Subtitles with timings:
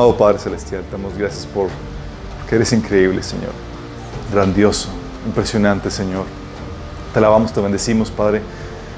[0.00, 1.68] Amado Padre Celestial, te damos gracias por
[2.48, 3.52] que eres increíble, Señor.
[4.32, 4.88] Grandioso,
[5.26, 6.24] impresionante, Señor.
[7.12, 8.40] Te alabamos, te bendecimos, Padre.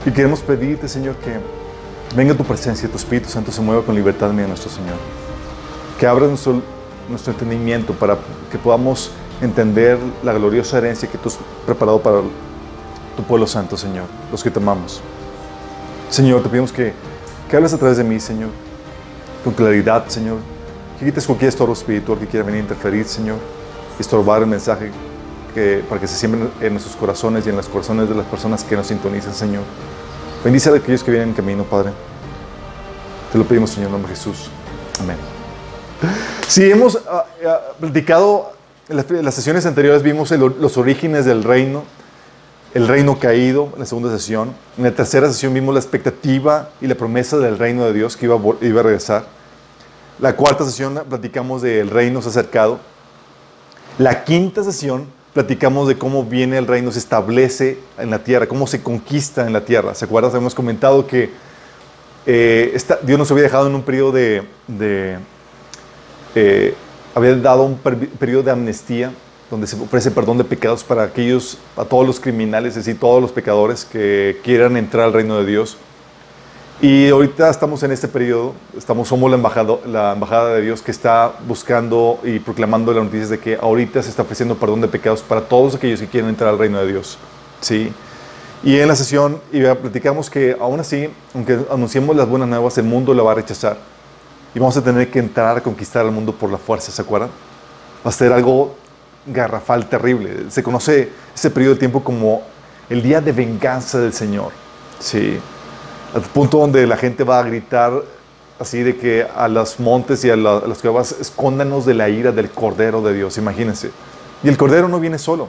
[0.07, 1.41] Y queremos pedirte, Señor, que
[2.15, 4.95] venga tu presencia, tu Espíritu Santo se mueva con libertad en nuestro Señor.
[5.99, 6.63] Que abra nuestro,
[7.09, 8.17] nuestro entendimiento para
[8.53, 9.11] que podamos
[9.41, 12.21] entender la gloriosa herencia que tú has preparado para
[13.17, 15.01] tu pueblo santo, Señor, los que te amamos.
[16.11, 16.93] Señor, te pedimos que,
[17.51, 18.51] que hables a través de mí, Señor,
[19.43, 20.52] con claridad, Señor.
[21.03, 23.37] Que quites cualquier estorbo espiritual que quiera venir a interferir, Señor,
[23.99, 24.93] y estorbar el mensaje
[25.53, 28.63] que, para que se siembren en nuestros corazones y en los corazones de las personas
[28.63, 29.65] que nos sintonizan, Señor.
[30.45, 31.91] Bendice a aquellos que vienen en camino, Padre.
[33.33, 34.49] Te lo pedimos, Señor, en nombre de Jesús.
[35.01, 35.17] Amén.
[36.47, 38.53] Si hemos ah, ah, platicado
[38.89, 41.83] en las, en las sesiones anteriores, vimos el- los orígenes del reino,
[42.75, 44.53] el reino caído, en la segunda sesión.
[44.79, 48.27] En la tercera sesión vimos la expectativa y la promesa del reino de Dios que
[48.27, 49.42] iba a, iba a regresar.
[50.19, 52.79] La cuarta sesión platicamos del reino se acercado.
[53.99, 58.67] La quinta sesión platicamos de cómo viene el reino, se establece en la tierra, cómo
[58.67, 59.95] se conquista en la tierra.
[59.95, 60.35] ¿Se acuerdan?
[60.37, 61.31] Hemos comentado que
[62.27, 64.43] eh, Dios nos había dejado en un periodo de...
[66.35, 66.75] eh,
[67.15, 69.13] había dado un per- periodo de amnistía
[69.51, 73.21] donde se ofrece perdón de pecados para aquellos, a todos los criminales, es decir, todos
[73.21, 75.77] los pecadores que quieran entrar al reino de Dios.
[76.83, 80.91] Y ahorita estamos en este periodo, estamos, somos la, embajado- la embajada de Dios que
[80.91, 85.23] está buscando y proclamando las noticias de que ahorita se está ofreciendo perdón de pecados
[85.23, 87.19] para todos aquellos que quieren entrar al reino de Dios.
[87.61, 87.93] ¿sí?
[88.65, 92.85] Y en la sesión y platicamos que aún así, aunque anunciemos las buenas nuevas, el
[92.85, 93.77] mundo la va a rechazar.
[94.53, 97.31] Y vamos a tener que entrar a conquistar el mundo por la fuerza, ¿se acuerdan?
[98.05, 98.75] Va a ser algo
[99.27, 100.51] garrafal, terrible.
[100.51, 102.43] Se conoce ese periodo de tiempo como
[102.91, 104.51] el día de venganza del Señor.
[104.99, 105.39] Sí.
[106.15, 107.93] Al punto donde la gente va a gritar
[108.59, 112.09] así de que a los montes y a, la- a las cuevas, escóndanos de la
[112.09, 113.91] ira del Cordero de Dios, imagínense.
[114.45, 115.49] Y el Cordero no viene solo.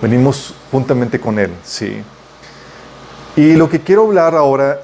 [0.00, 2.02] Venimos juntamente con Él, sí.
[3.36, 4.80] Y lo que quiero hablar ahora,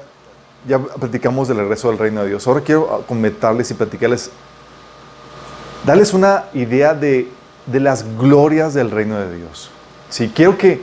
[0.67, 2.45] ya platicamos del regreso del reino de Dios.
[2.47, 4.29] Ahora quiero comentarles y platicarles,
[5.85, 7.31] darles una idea de,
[7.65, 9.71] de las glorias del reino de Dios.
[10.09, 10.81] Sí, quiero que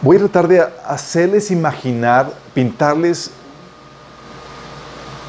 [0.00, 3.30] voy a tratar de hacerles imaginar, pintarles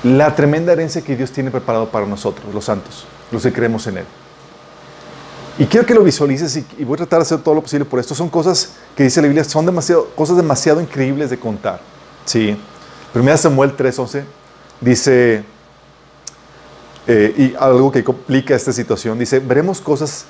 [0.03, 4.00] la tremenda herencia que Dios tiene preparado para nosotros, los santos, los que creemos en
[4.00, 4.06] Él.
[5.57, 8.00] Y quiero que lo visualices y, voy a tratar de hacer todo lo posible por
[8.00, 8.16] esto.
[8.16, 11.81] Son cosas que dice la Biblia, son demasiado, cosas demasiado increíbles de contar.
[12.24, 12.57] Sí.
[13.12, 14.24] Primera Samuel 3:11
[14.80, 15.44] dice,
[17.07, 20.25] eh, y algo que complica esta situación, dice, veremos cosas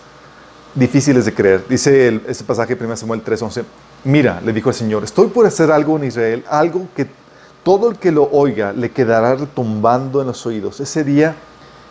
[0.73, 1.63] difíciles de creer.
[1.69, 3.63] Dice este pasaje de 1 Samuel 3:11,
[4.03, 7.07] mira, le dijo el Señor, estoy por hacer algo en Israel, algo que
[7.63, 10.79] todo el que lo oiga le quedará retumbando en los oídos.
[10.79, 11.35] Ese día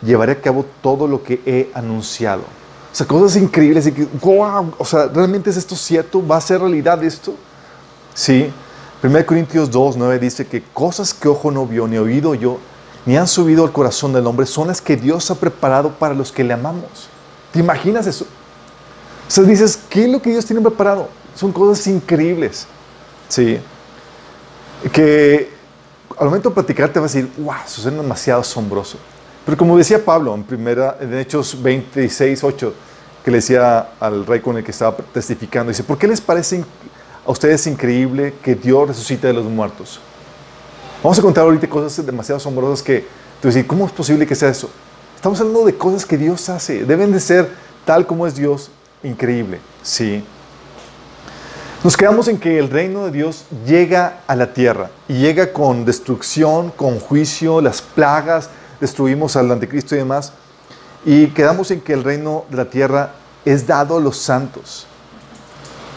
[0.03, 2.43] llevaré a cabo todo lo que he anunciado.
[2.93, 6.27] O sea, cosas increíbles y que, wow, o sea, ¿realmente es esto cierto?
[6.27, 7.35] ¿Va a ser realidad esto?
[8.15, 8.51] Sí.
[9.03, 12.59] 1 Corintios 2, 9 dice que cosas que ojo no vio, ni oído yo,
[13.07, 16.33] ni han subido al corazón del hombre, son las que Dios ha preparado para los
[16.33, 17.09] que le amamos.
[17.53, 18.25] ¿Te imaginas eso?
[18.25, 21.09] O sea, dices, ¿qué es lo que Dios tiene preparado?
[21.39, 22.67] Son cosas increíbles.
[23.29, 23.61] Sí.
[24.93, 25.49] Que
[26.19, 28.99] al momento de platicar te vas a decir, wow, eso es demasiado asombroso.
[29.47, 32.75] Pero como decía Pablo en, primera, en Hechos 26, 8,
[33.25, 36.65] que le decía al rey con el que estaba testificando, dice, ¿por qué les parece
[37.25, 40.01] a ustedes increíble que Dios resucite de los muertos?
[41.05, 43.07] Vamos a contar ahorita cosas demasiado asombrosas que
[43.41, 44.69] tú decís, ¿cómo es posible que sea eso?
[45.15, 47.49] Estamos hablando de cosas que Dios hace, deben de ser
[47.85, 48.73] tal como es Dios,
[49.05, 50.25] increíble, sí.
[51.85, 55.85] Nos quedamos en que el reino de Dios llega a la tierra y llega con
[55.85, 58.51] destrucción, con juicio, las plagas,
[58.81, 60.33] destruimos al anticristo y demás.
[61.05, 63.13] Y quedamos en que el reino de la tierra
[63.45, 64.89] es dado a los santos,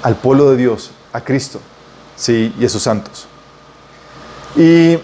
[0.03, 1.59] al pueblo de Dios, a Cristo,
[2.15, 3.25] sí, y a sus santos.
[4.55, 4.99] Y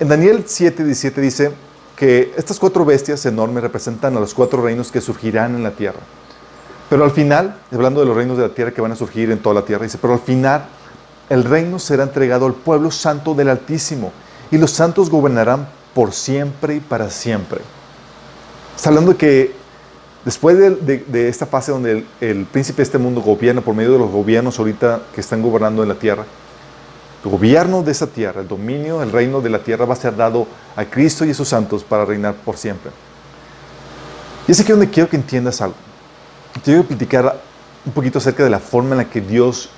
[0.00, 1.52] en Daniel 7, 17 dice
[1.96, 6.00] que estas cuatro bestias enormes representan a los cuatro reinos que surgirán en la tierra.
[6.92, 9.38] Pero al final, hablando de los reinos de la tierra que van a surgir en
[9.38, 10.66] toda la tierra, dice, pero al final
[11.30, 14.12] el reino será entregado al pueblo santo del Altísimo
[14.50, 17.62] y los santos gobernarán por siempre y para siempre.
[18.76, 19.54] Está hablando que
[20.26, 23.74] después de, de- de esta fase donde el, el príncipe de este mundo gobierna por
[23.74, 26.26] medio de los gobiernos ahorita que están gobernando en la tierra,
[27.24, 30.14] el gobierno de esa tierra, el dominio, el reino de la tierra va a ser
[30.14, 30.46] dado
[30.76, 32.92] a Cristo y a sus santos para reinar por siempre.
[34.46, 35.76] Y es aquí donde quiero que entiendas algo.
[36.54, 37.40] A platicar
[37.84, 39.70] un poquito acerca de la forma en la que Dios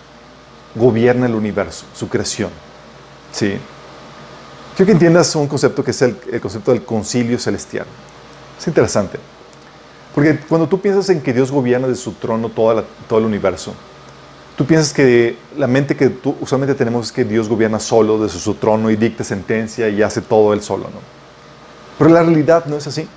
[0.75, 2.50] gobierna el universo, su creación.
[3.32, 3.56] ¿Sí?
[4.76, 7.87] Quiero que entiendas un concepto que es el, el concepto del concilio celestial.
[8.59, 9.19] Es interesante.
[10.15, 13.25] Porque cuando tú piensas en que Dios gobierna de su trono toda la- todo el
[13.25, 13.73] universo,
[14.56, 18.38] tú piensas que la mente que tú usualmente tenemos es que Dios gobierna solo desde
[18.38, 21.00] su trono y dicta sentencia y hace todo él solo, ¿no?
[21.99, 23.09] Pero la realidad no es así.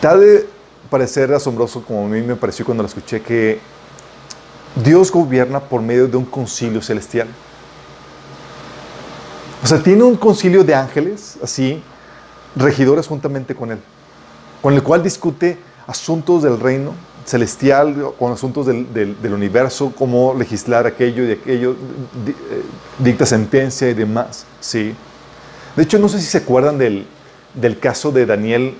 [0.00, 0.48] Te ha de
[0.90, 3.60] parecer asombroso, como a mí me pareció cuando lo escuché, que
[4.84, 7.28] Dios gobierna por medio de un concilio celestial.
[9.62, 11.82] O sea, tiene un concilio de ángeles, así,
[12.54, 13.78] regidores juntamente con él,
[14.62, 16.94] con el cual discute asuntos del reino
[17.24, 22.62] celestial, con asuntos del, del- universo, cómo legislar aquello y aquello, eh,
[22.98, 24.94] dicta sentencia y demás, ¿sí?
[25.76, 27.06] De hecho, no sé si se acuerdan del,
[27.54, 28.74] del caso de Daniel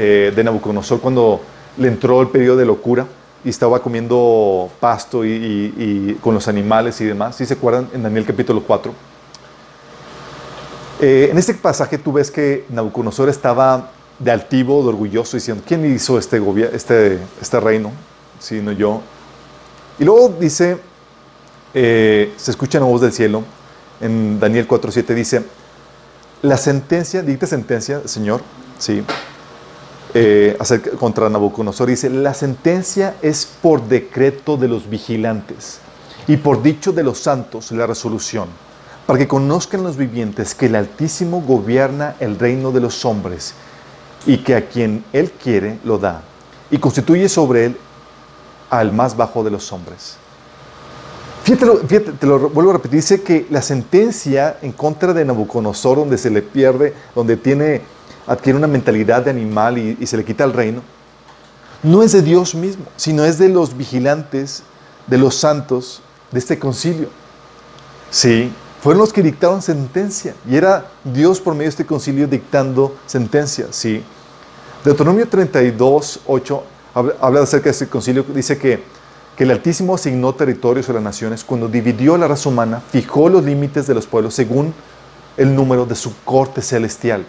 [0.00, 1.40] eh, de Nabucodonosor cuando
[1.76, 3.04] le entró el periodo de locura
[3.44, 7.34] y estaba comiendo pasto y, con los animales y demás.
[7.34, 8.92] ¿Sí se acuerdan en Daniel capítulo 4?
[11.00, 13.90] Eh, en este pasaje tú ves que Nabucodonosor estaba
[14.20, 16.40] de altivo, de orgulloso, diciendo, ¿quién hizo este,
[16.72, 17.90] este, este reino?
[18.38, 19.00] Sino yo.
[19.98, 20.78] Y luego dice,
[21.74, 23.42] eh, se escucha una voz del cielo,
[24.00, 25.42] en Daniel 4.7 dice,
[26.42, 28.42] la sentencia, dicta sentencia, Señor,
[28.78, 29.02] sí,
[30.14, 30.56] eh,
[30.98, 35.80] contra Nabucodonosor, dice, la sentencia es por decreto de los vigilantes
[36.26, 38.48] y por dicho de los santos la resolución,
[39.06, 43.54] para que conozcan los vivientes que el Altísimo gobierna el reino de los hombres
[44.26, 46.22] y que a quien Él quiere lo da
[46.70, 47.76] y constituye sobre Él
[48.70, 50.16] al más bajo de los hombres.
[51.44, 55.96] Fíjate, fíjate, te lo vuelvo a repetir, dice que la sentencia en contra de Nabucodonosor,
[55.96, 57.80] donde se le pierde, donde tiene,
[58.28, 60.82] adquiere una mentalidad de animal y, se le quita el reino,
[61.82, 64.62] no es de Dios mismo, sino es de los vigilantes,
[65.06, 67.08] de los santos de este concilio.
[68.10, 68.52] Sí,
[68.82, 73.68] fueron los que dictaron sentencia y era Dios por medio de este concilio dictando sentencia.
[73.70, 74.02] Sí.
[74.84, 76.62] Deuteronomio 32, 8
[76.94, 78.82] habla, habla acerca de este concilio, dice que,
[79.36, 83.44] que el Altísimo asignó territorios a las naciones cuando dividió la raza humana, fijó los
[83.44, 84.74] límites de los pueblos según
[85.36, 87.24] el número de su corte celestial.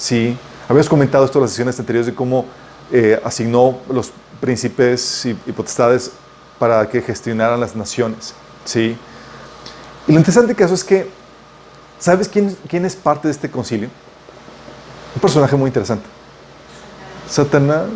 [0.00, 0.34] Sí,
[0.66, 2.46] habíamos comentado esto en las sesiones anteriores de cómo
[2.90, 4.10] eh, asignó los
[4.40, 6.10] príncipes y, potestades
[6.58, 8.32] para que gestionaran las naciones.
[8.64, 8.96] Sí.
[10.08, 11.06] Y lo interesante caso es que,
[11.98, 13.90] ¿sabes quién, quién es parte de este concilio?
[15.14, 16.06] Un personaje muy interesante.
[17.28, 17.90] Satanás.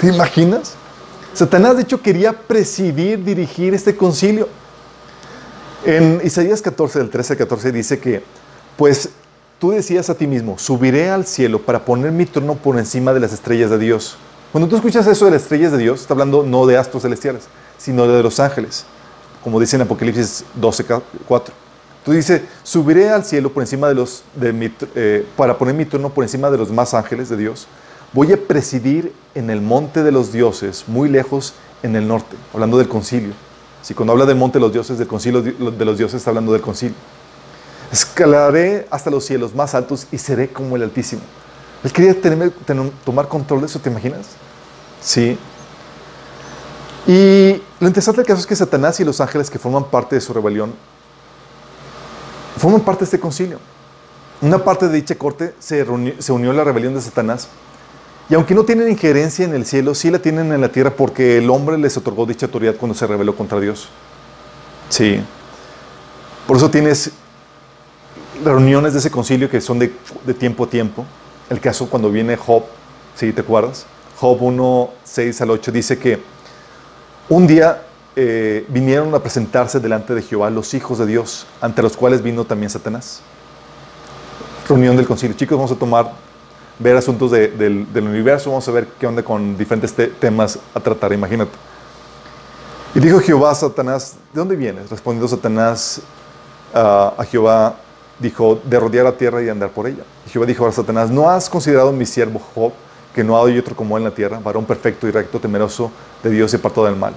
[0.00, 0.74] ¿Te imaginas?
[1.32, 4.48] Satanás, de hecho, quería presidir, dirigir este concilio.
[5.84, 8.24] En Isaías 14, del 13 al 14, dice que,
[8.76, 9.10] pues
[9.62, 13.20] tú decías a ti mismo, subiré al cielo para poner mi trono por encima de
[13.20, 14.16] las estrellas de Dios.
[14.50, 17.44] Cuando tú escuchas eso de las estrellas de Dios, está hablando no de astros celestiales,
[17.78, 18.84] sino de los ángeles,
[19.40, 20.84] como dice en Apocalipsis 12,
[21.28, 21.54] 4.
[22.04, 26.24] Tú dices, subiré al cielo por encima de los, eh, para poner mi trono por
[26.24, 27.68] encima de los más ángeles de Dios.
[28.12, 31.54] Voy a presidir en el monte de los dioses, muy lejos
[31.84, 33.34] en el norte, hablando del concilio.
[33.80, 36.52] Si cuando habla del monte de los dioses, del concilio de los dioses, está hablando
[36.52, 36.96] del concilio.
[37.92, 41.20] Escalaré hasta los cielos más altos y seré como el Altísimo.
[41.84, 44.28] Él quería tener, tener, tomar control de eso, ¿te imaginas?
[45.02, 45.38] Sí.
[47.06, 50.20] Y lo interesante del caso es que Satanás y los ángeles que forman parte de
[50.20, 50.72] su rebelión
[52.56, 53.58] forman parte de este concilio.
[54.40, 57.48] Una parte de dicha corte se, reunió, se unió a la rebelión de Satanás.
[58.30, 61.38] Y aunque no tienen injerencia en el cielo, sí la tienen en la tierra porque
[61.38, 63.88] el hombre les otorgó dicha autoridad cuando se rebeló contra Dios.
[64.88, 65.20] Sí.
[66.46, 67.10] Por eso tienes
[68.44, 69.88] reuniones de ese concilio que son de,
[70.38, 71.04] tiempo a tiempo.
[71.50, 72.64] El caso cuando viene Job,
[73.14, 73.86] ¿sí te acuerdas?
[74.18, 76.22] Job 1, 6 al 8 dice que
[77.28, 77.82] un día
[78.14, 82.44] eh, vinieron a presentarse delante de Jehová los hijos de Dios, ante los cuales vino
[82.44, 83.20] también Satanás.
[84.68, 85.36] Reunión del concilio.
[85.36, 86.12] Chicos, vamos a tomar,
[86.78, 90.80] ver asuntos de, del, universo, vamos a ver qué onda con diferentes te temas a
[90.80, 91.52] tratar, imagínate.
[92.94, 94.90] Y dijo Jehová a Satanás, ¿de dónde vienes?
[94.90, 96.02] Respondiendo Satanás
[96.74, 97.76] uh, a Jehová,
[98.22, 100.04] dijo, de rodear la tierra y andar por ella.
[100.26, 102.72] Y Jehová dijo a Satanás, ¿no has considerado mi siervo Job,
[103.14, 105.90] que no hay otro como él en la tierra, varón perfecto y recto, temeroso
[106.22, 107.12] de Dios y apartado del mal?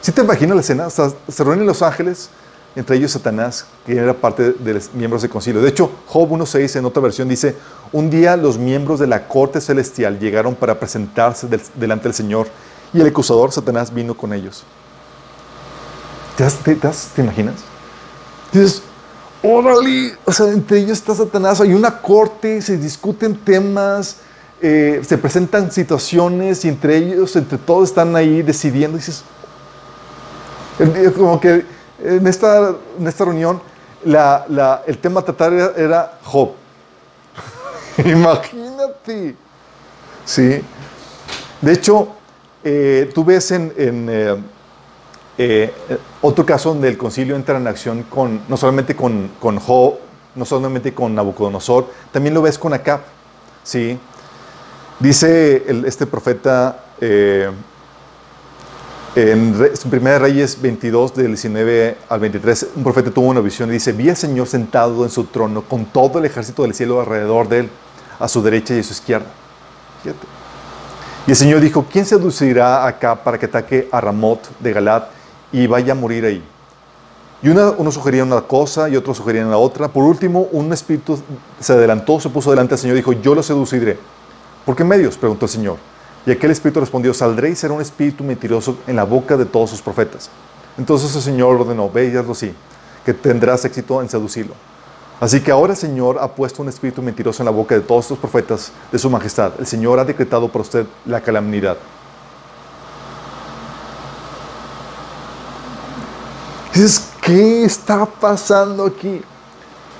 [0.00, 2.30] Si ¿Sí te imaginas la escena, se reúnen los ángeles,
[2.74, 5.60] entre ellos Satanás, que era parte de los miembros del concilio.
[5.60, 7.56] De hecho, Job 1.6 en otra versión dice,
[7.92, 12.48] un día los miembros de la corte celestial llegaron para presentarse del, delante del Señor
[12.92, 14.64] y el acusador Satanás vino con ellos.
[16.36, 17.56] ¿Te, te, ¿te imaginas?
[18.52, 18.82] Dices,
[19.42, 24.16] órale, o sea, entre ellos está Satanás, hay una corte, se discuten temas,
[24.60, 28.96] eh, se presentan situaciones y entre ellos, entre todos están ahí decidiendo.
[28.96, 29.24] Dices,
[31.16, 31.64] como que
[32.00, 33.60] En esta, en esta reunión,
[34.04, 36.52] la, la, el tema a tratar era, era Job.
[38.04, 39.34] Imagínate.
[40.24, 40.62] Sí.
[41.60, 42.08] De hecho,
[42.62, 44.36] eh, tú ves en, en eh,
[45.38, 45.72] eh,
[46.20, 49.94] otro caso donde el concilio entra en acción con, no solamente con, con Job,
[50.34, 53.00] no solamente con Nabucodonosor, también lo ves con Acab.
[53.62, 53.98] ¿sí?
[54.98, 57.48] Dice este profeta eh,
[59.14, 63.92] en Primera Reyes 22, del 19 al 23, un profeta tuvo una visión y dice,
[63.92, 67.60] vi al Señor sentado en su trono con todo el ejército del cielo alrededor de
[67.60, 67.70] él,
[68.18, 69.28] a su derecha y a su izquierda.
[71.26, 75.04] Y el Señor dijo, ¿quién seducirá acá para que ataque a Ramot de Galad
[75.52, 76.42] y vaya a morir ahí?
[77.40, 79.88] Y una, uno sugería una cosa y otro sugería la otra.
[79.88, 81.18] Por último, un espíritu
[81.60, 83.96] se adelantó, se puso delante del Señor y dijo, yo lo seduciré.
[84.64, 85.16] ¿Por qué medios?
[85.16, 85.76] preguntó el Señor.
[86.26, 89.70] Y aquel espíritu respondió, saldré y será un espíritu mentiroso en la boca de todos
[89.70, 90.30] sus profetas.
[90.76, 92.52] Entonces el Señor ordenó, ve y hazlo así,
[93.04, 94.54] que tendrás éxito en seducirlo.
[95.20, 98.04] Así que ahora el Señor ha puesto un espíritu mentiroso en la boca de todos
[98.04, 99.52] estos profetas de su majestad.
[99.58, 101.76] El Señor ha decretado por usted la calamidad.
[106.78, 109.20] Dices, ¿qué está pasando aquí?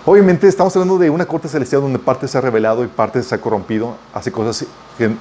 [0.06, 3.34] Obviamente estamos hablando de una corte celestial donde parte se ha revelado y parte se
[3.34, 4.64] ha corrompido, hace cosas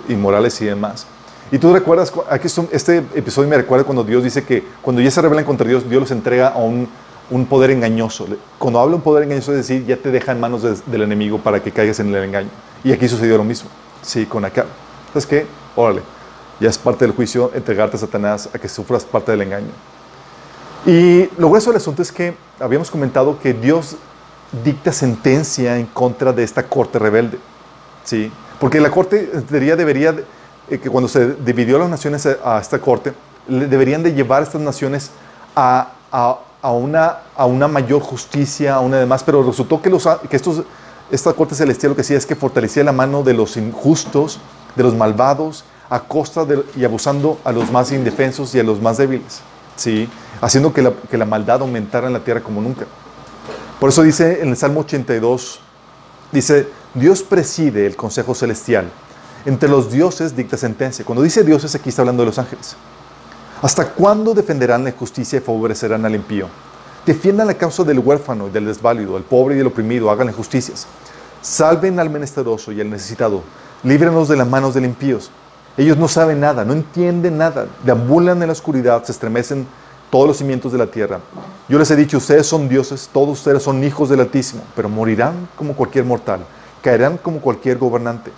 [0.07, 1.07] inmorales y demás.
[1.51, 5.19] Y tú recuerdas, aquí este episodio me recuerda cuando Dios dice que cuando ya se
[5.19, 6.87] rebelan contra Dios, Dios los entrega a un
[7.31, 8.27] un poder engañoso.
[8.59, 11.63] Cuando habla un poder engañoso es decir, ya te deja en manos del enemigo para
[11.63, 12.49] que caigas en el engaño.
[12.83, 13.67] Y aquí sucedió lo mismo.
[14.03, 14.67] Sí, con acá.
[15.07, 15.47] ¿Sabes qué?
[15.75, 16.03] Órale.
[16.59, 19.71] Ya es parte del juicio entregarte a Satanás a que sufras parte del engaño.
[20.85, 23.97] Y lo grueso del asunto es que habíamos comentado que Dios
[24.63, 27.39] dicta sentencia en contra de esta corte rebelde.
[28.03, 28.31] ¿Sí?
[28.59, 30.15] Porque la corte debería, debería
[30.69, 33.13] eh, que cuando se dividió las naciones a, esta corte,
[33.47, 35.11] deberían de llevar a estas naciones
[35.55, 35.89] a,
[36.61, 40.63] a una, a una mayor justicia, a una demás, pero resultó que, los, que estos,
[41.11, 44.39] esta corte celestial lo que hacía es que fortalecía la mano de los injustos,
[44.75, 48.81] de los malvados, a costa de, y abusando a los más indefensos y a los
[48.81, 49.39] más débiles,
[49.77, 50.09] ¿sí?
[50.41, 52.85] haciendo que la, maldad aumentara en la tierra como nunca.
[53.79, 55.59] Por eso dice en el Salmo 82,
[56.31, 58.89] dice, Dios preside el consejo celestial,
[59.45, 61.05] entre los dioses dicta sentencia.
[61.05, 62.75] Cuando dice dioses aquí está hablando de los ángeles.
[63.61, 66.47] ¿Hasta cuándo defenderán la justicia y favorecerán al impío?
[67.05, 70.85] Defiendan la causa del huérfano y del desválido, del pobre y del oprimido, hagan justicias.
[71.41, 73.41] Salven al menesteroso y al necesitado.
[73.83, 75.31] Líbrenos de las manos del impíos.
[75.77, 79.67] Ellos no saben nada, no entienden nada, deambulan en la oscuridad, se estremecen
[80.09, 81.19] todos los cimientos de la tierra.
[81.69, 85.47] Yo les he dicho, ustedes son dioses, todos ustedes son hijos del Altísimo, pero morirán
[85.55, 86.39] como cualquier mortal,
[86.81, 88.31] caerán como cualquier gobernante.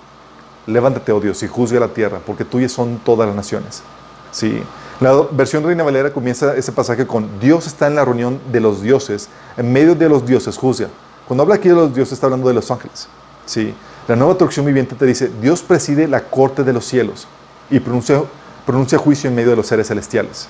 [0.67, 3.83] Levántate, oh Dios, y juzga la tierra, porque tuyas son todas las naciones.
[4.31, 4.61] Sí.
[4.99, 8.81] La versión Reina Valera comienza ese pasaje con Dios está en la reunión de los
[8.81, 10.89] dioses, en medio de los dioses juzga.
[11.25, 13.07] Cuando habla aquí de los dioses está hablando de los ángeles.
[13.45, 13.73] ¿sí?
[14.09, 17.27] La nueva traducción viviente te dice, Dios preside la corte de los cielos
[17.69, 18.23] y pronuncia,
[18.65, 20.47] pronuncia juicio en medio de los seres celestiales.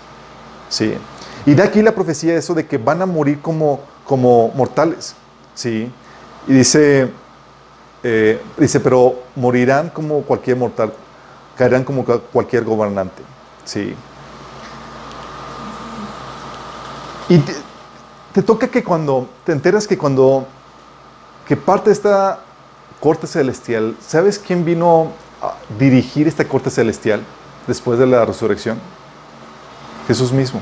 [0.69, 0.93] ¿sí?
[1.45, 5.13] Y da aquí la profecía eso de que van a morir como, como mortales.
[5.55, 5.91] ¿sí?
[6.47, 7.11] Y dice,
[8.01, 10.93] eh, dice, pero morirán como cualquier mortal,
[11.57, 13.23] caerán como cualquier gobernante.
[13.65, 13.93] ¿sí?
[17.27, 17.39] Y
[18.31, 20.47] te, toca que cuando, te enteras que cuando,
[21.45, 22.45] que parte de esta
[22.99, 27.21] corte celestial, ¿sabes quién vino a dirigir esta corte celestial
[27.67, 28.79] después de la resurrección?
[30.07, 30.61] Jesús mismo.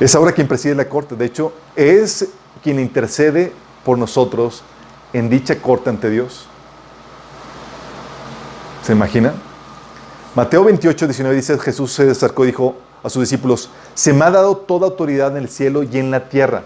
[0.00, 1.16] Es ahora quien preside la corte.
[1.16, 2.28] De hecho, es
[2.62, 3.52] quien intercede
[3.84, 4.62] por nosotros
[5.12, 6.46] en dicha corte ante Dios.
[8.82, 9.34] ¿Se imagina?
[10.34, 14.30] Mateo 28, 19 dice, Jesús se acercó y dijo, a sus discípulos, se me ha
[14.30, 16.62] dado toda autoridad en el cielo y en la tierra.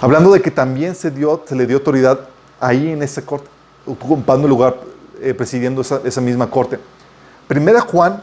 [0.00, 2.20] Hablando de que también se, dio, se le dio autoridad
[2.60, 3.48] ahí en esa corte,
[3.86, 4.76] ocupando el lugar,
[5.22, 6.78] eh, presidiendo esa, misma corte.
[7.48, 8.22] Primera Juan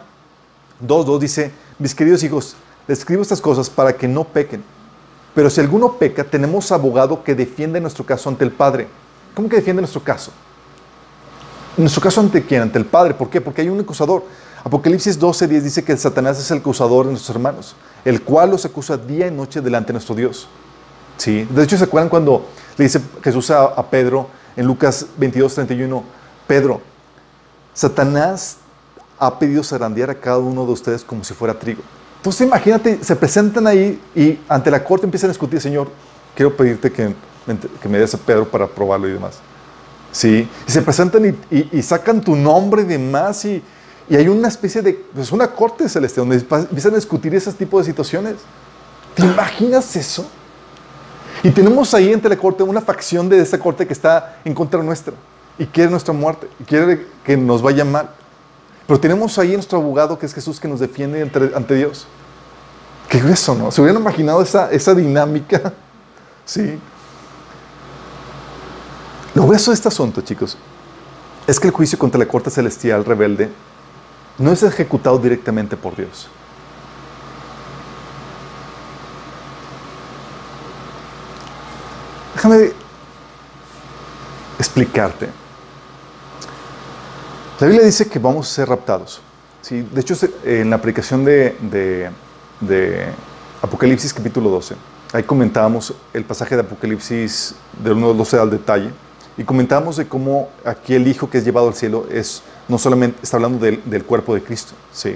[0.86, 2.56] 2.2 dice, mis queridos hijos,
[2.88, 4.64] les escribo estas cosas para que no pequen.
[5.34, 8.88] Pero si alguno peca, tenemos abogado que defiende nuestro caso ante el Padre.
[9.34, 10.32] ¿Cómo que defiende nuestro caso?
[11.76, 12.62] ¿En nuestro caso ante quién?
[12.62, 13.16] Ante el Padre.
[13.16, 13.42] ¿Por qué?
[13.42, 14.24] Porque hay un acusador.
[14.64, 17.76] Apocalipsis 12:10 dice que Satanás es el acusador de nuestros hermanos,
[18.06, 20.48] el cual los acusa día y noche delante de nuestro Dios.
[21.18, 21.48] ¿Sí?
[21.50, 22.46] De hecho, ¿se acuerdan cuando
[22.78, 26.04] le dice Jesús a, Pedro en Lucas 22:31?
[26.48, 26.82] Pedro,
[27.74, 28.58] Satanás
[29.20, 31.82] ha pedido zarandear a cada uno de ustedes como si fuera trigo.
[32.18, 35.90] Entonces imagínate, se presentan ahí y ante la corte empiezan a discutir, Señor,
[36.36, 37.14] quiero pedirte que,
[37.82, 39.40] que me des a Pedro para probarlo y demás.
[40.14, 43.62] Sí, y se presentan y, sacan tu nombre y demás y,
[44.08, 47.80] Y hay una especie de, pues una corte celestial donde empiezan a discutir ese tipo
[47.80, 48.36] de situaciones.
[49.16, 50.26] ¿Te imaginas eso?
[51.42, 54.84] Y tenemos ahí entre la corte una facción de esa corte que está en contra
[54.84, 55.14] nuestra
[55.58, 58.10] y quiere nuestra muerte y quiere que nos vaya mal.
[58.88, 62.06] Pero tenemos ahí nuestro abogado que es Jesús que nos defiende ante, Dios.
[63.10, 63.72] Qué grueso, ¿no?
[63.72, 65.74] ¿Se hubieran imaginado esa, esa dinámica?
[66.46, 66.78] Sí.
[69.34, 70.58] Lo grueso de este asunto, chicos,
[71.48, 73.50] es que el juicio contra la corte celestial rebelde
[74.38, 76.28] no es ejecutado directamente por Dios.
[82.44, 82.72] Déjame
[84.60, 85.30] explicarte.
[87.58, 89.22] La Biblia dice que vamos a ser raptados.
[89.62, 89.88] ¿sí?
[89.90, 92.10] De hecho, en la aplicación de,
[93.62, 94.76] Apocalipsis capítulo 12,
[95.14, 98.90] ahí comentábamos el pasaje de Apocalipsis del 1 al 12 al detalle,
[99.38, 103.20] y comentábamos de cómo aquí el Hijo que es llevado al cielo es, no solamente
[103.24, 105.16] está hablando del, cuerpo de Cristo, ¿sí?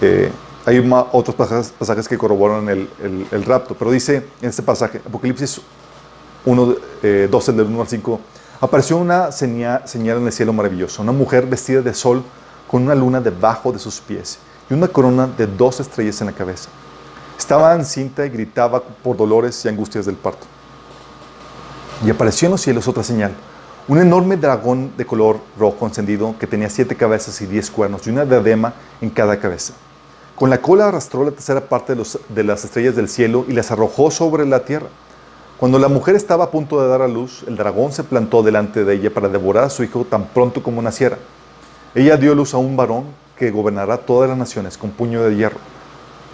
[0.00, 0.32] Eh,
[0.68, 5.62] hay otros pasajes, que corroboran el, rapto, pero dice en este pasaje, Apocalipsis
[6.44, 6.66] 1,
[7.30, 8.20] 12, eh, del 1 al 5,
[8.60, 12.22] apareció una señal, en el cielo maravilloso, una mujer vestida de sol
[12.70, 16.34] con una luna debajo de sus pies y una corona de dos estrellas en la
[16.34, 16.68] cabeza.
[17.38, 20.46] Estaba encinta y gritaba por dolores y angustias del parto.
[22.04, 23.32] Y apareció en los cielos otra señal,
[23.86, 28.10] un enorme dragón de color rojo encendido que tenía siete cabezas y diez cuernos y
[28.10, 29.72] una diadema en cada cabeza.
[30.38, 31.96] Con la cola arrastró la tercera parte
[32.28, 34.86] de, las estrellas del cielo y las arrojó sobre la tierra.
[35.58, 38.84] Cuando la mujer estaba a punto de dar a luz, el dragón se plantó delante
[38.84, 41.18] de ella para devorar a su hijo tan pronto como naciera.
[41.92, 45.58] Ella dio luz a un varón que gobernará todas las naciones con puño de hierro.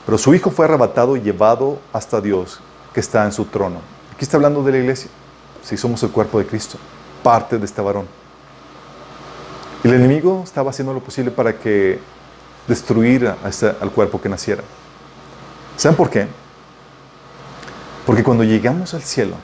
[0.05, 2.61] Pero su hijo fue arrebatado y llevado hasta Dios,
[2.93, 3.79] que está en su trono.
[4.15, 5.09] Aquí está hablando de la iglesia.
[5.63, 6.77] Si somos el cuerpo de Cristo,
[7.23, 8.07] parte de este varón.
[9.83, 12.01] El enemigo estaba haciendo lo posible para que
[12.67, 14.63] destruyera este, al cuerpo que naciera.
[15.77, 16.29] ¿Saben por qué?
[18.07, 19.37] Porque cuando llegamos al cielo,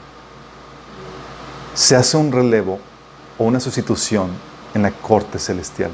[1.73, 2.79] se hace un relevo
[3.37, 4.29] o una sustitución
[4.73, 5.91] en la corte celestial.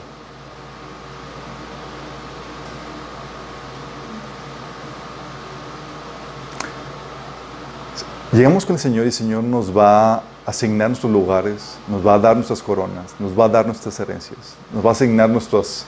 [8.31, 12.15] Llegamos con el Señor y el Señor nos va a asignar nuestros lugares, nos va
[12.15, 15.85] a dar nuestras coronas, nos va a dar nuestras herencias, nos va a asignar nuestros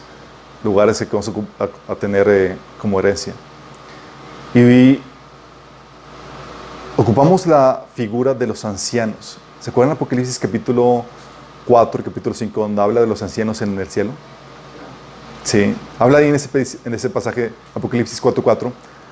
[0.64, 1.32] lugares que vamos
[1.88, 3.34] a, tener eh, como herencia.
[4.54, 5.00] Y
[6.98, 9.38] ocupamos la figura de los ancianos.
[9.60, 11.06] ¿Se acuerdan Apocalipsis capítulo
[11.66, 14.12] 4 y capítulo 5 donde habla de los ancianos en el cielo?
[15.44, 18.72] Sí, habla ahí en ese, en ese pasaje, Apocalipsis 4.4.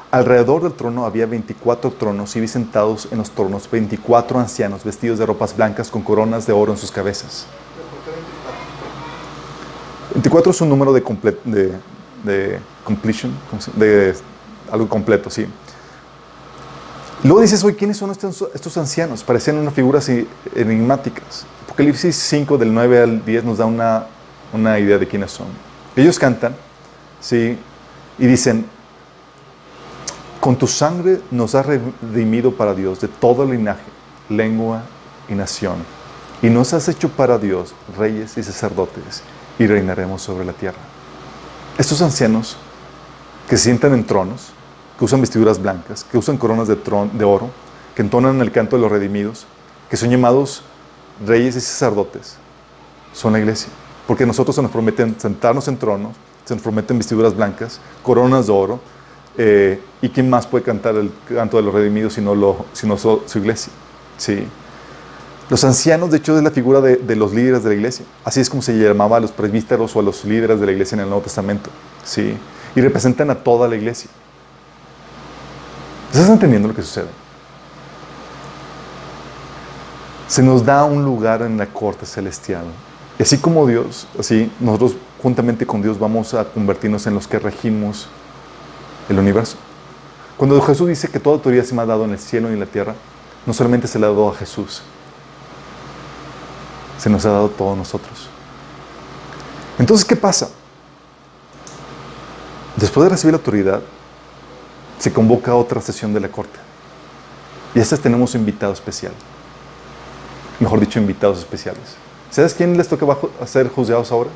[0.10, 5.20] Alrededor del trono había 24 tronos y vi sentados en los tronos 24 ancianos vestidos
[5.20, 7.46] de ropas blancas con coronas de oro en sus cabezas.
[10.13, 11.04] 24 es un número de,
[11.46, 11.74] de,
[12.24, 13.32] de completion,
[13.76, 14.15] de
[14.72, 15.46] algo completo, sí.
[17.24, 19.24] Luego dices, oye, ¿quiénes son estos, ancianos?
[19.24, 20.10] Parecían unas figuras
[20.56, 21.46] enigmáticas.
[21.65, 24.06] Apocalipsis 5, del 9 al 10, nos da una,
[24.54, 25.48] una idea de quiénes son.
[25.96, 26.56] Ellos cantan,
[27.20, 27.58] ¿sí?
[28.20, 28.65] Y dicen,
[30.39, 33.82] con tu sangre nos has redimido para Dios de todo linaje,
[34.30, 34.84] lengua
[35.28, 35.78] y nación.
[36.41, 39.24] Y nos has hecho para Dios reyes y sacerdotes
[39.60, 40.78] y reinaremos sobre la tierra.
[41.78, 42.58] Estos ancianos
[43.50, 44.52] que se sientan en tronos,
[44.98, 47.50] que usan vestiduras blancas, que usan coronas de, oro,
[47.96, 49.46] que entonan el canto de los redimidos,
[49.89, 50.63] que son llamados
[51.26, 52.38] reyes y sacerdotes,
[53.13, 53.70] son la iglesia.
[54.06, 56.15] Porque nosotros se nos prometen sentarnos en tronos,
[56.46, 58.80] se nos prometen vestiduras blancas, coronas de oro,
[59.38, 63.22] eh, ¿y quién más puede cantar el canto de los redimidos sino, lo, sino su,
[63.36, 63.72] iglesia?
[64.17, 64.48] Sí.
[65.50, 68.06] Los ancianos, de hecho, es la figura de, los líderes de la iglesia.
[68.26, 70.96] Así es como se llamaba a los presbíteros o a los líderes de la iglesia
[70.96, 71.70] en el Nuevo Testamento.
[72.04, 72.38] Sí.
[72.76, 74.10] Y representan a toda la iglesia.
[76.12, 77.08] ¿Estás entendiendo lo que sucede?
[80.28, 82.66] Se nos da un lugar en la corte celestial.
[83.18, 87.40] Y así como Dios, así nosotros juntamente con Dios vamos a convertirnos en los que
[87.40, 88.10] regimos
[89.10, 89.58] el universo.
[90.36, 92.60] Cuando Jesús dice que toda autoridad se me ha dado en el cielo y en
[92.60, 92.94] la tierra,
[93.46, 94.84] no solamente se le ha dado a Jesús,
[96.98, 98.30] se nos ha dado a todos nosotros.
[99.80, 100.50] Entonces, ¿qué pasa?
[102.76, 103.82] Después de recibir la autoridad,
[105.00, 106.60] se convoca otra sesión de la corte.
[107.76, 109.14] Y esta tenemos un invitado especial.
[110.60, 111.96] Mejor dicho, invitados especiales.
[112.32, 113.06] ¿Sabes quién les toca
[113.46, 114.30] ser juzgados ahora?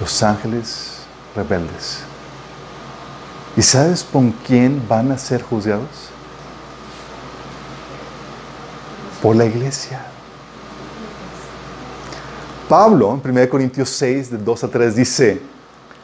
[0.00, 1.00] Los ángeles
[1.34, 2.00] rebeldes.
[3.56, 6.07] ¿Y sabes con quién van a ser juzgados?
[9.22, 10.00] Por la iglesia.
[12.68, 15.40] Pablo, en 1 Corintios 6, de 2 a 3, dice,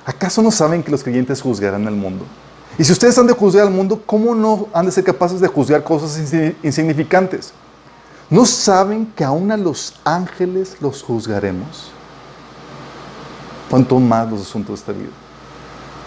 [0.07, 2.25] ¿acaso no saben que los creyentes juzgarán al mundo?
[2.79, 5.47] Y si ustedes han de juzgar al mundo, ¿cómo no han de ser capaces de
[5.47, 6.19] juzgar cosas
[6.63, 7.53] insignificantes?
[8.31, 11.93] ¿No saben que aún a los ángeles los juzgaremos?
[13.69, 15.13] ¿Cuánto más los asuntos de esta vida?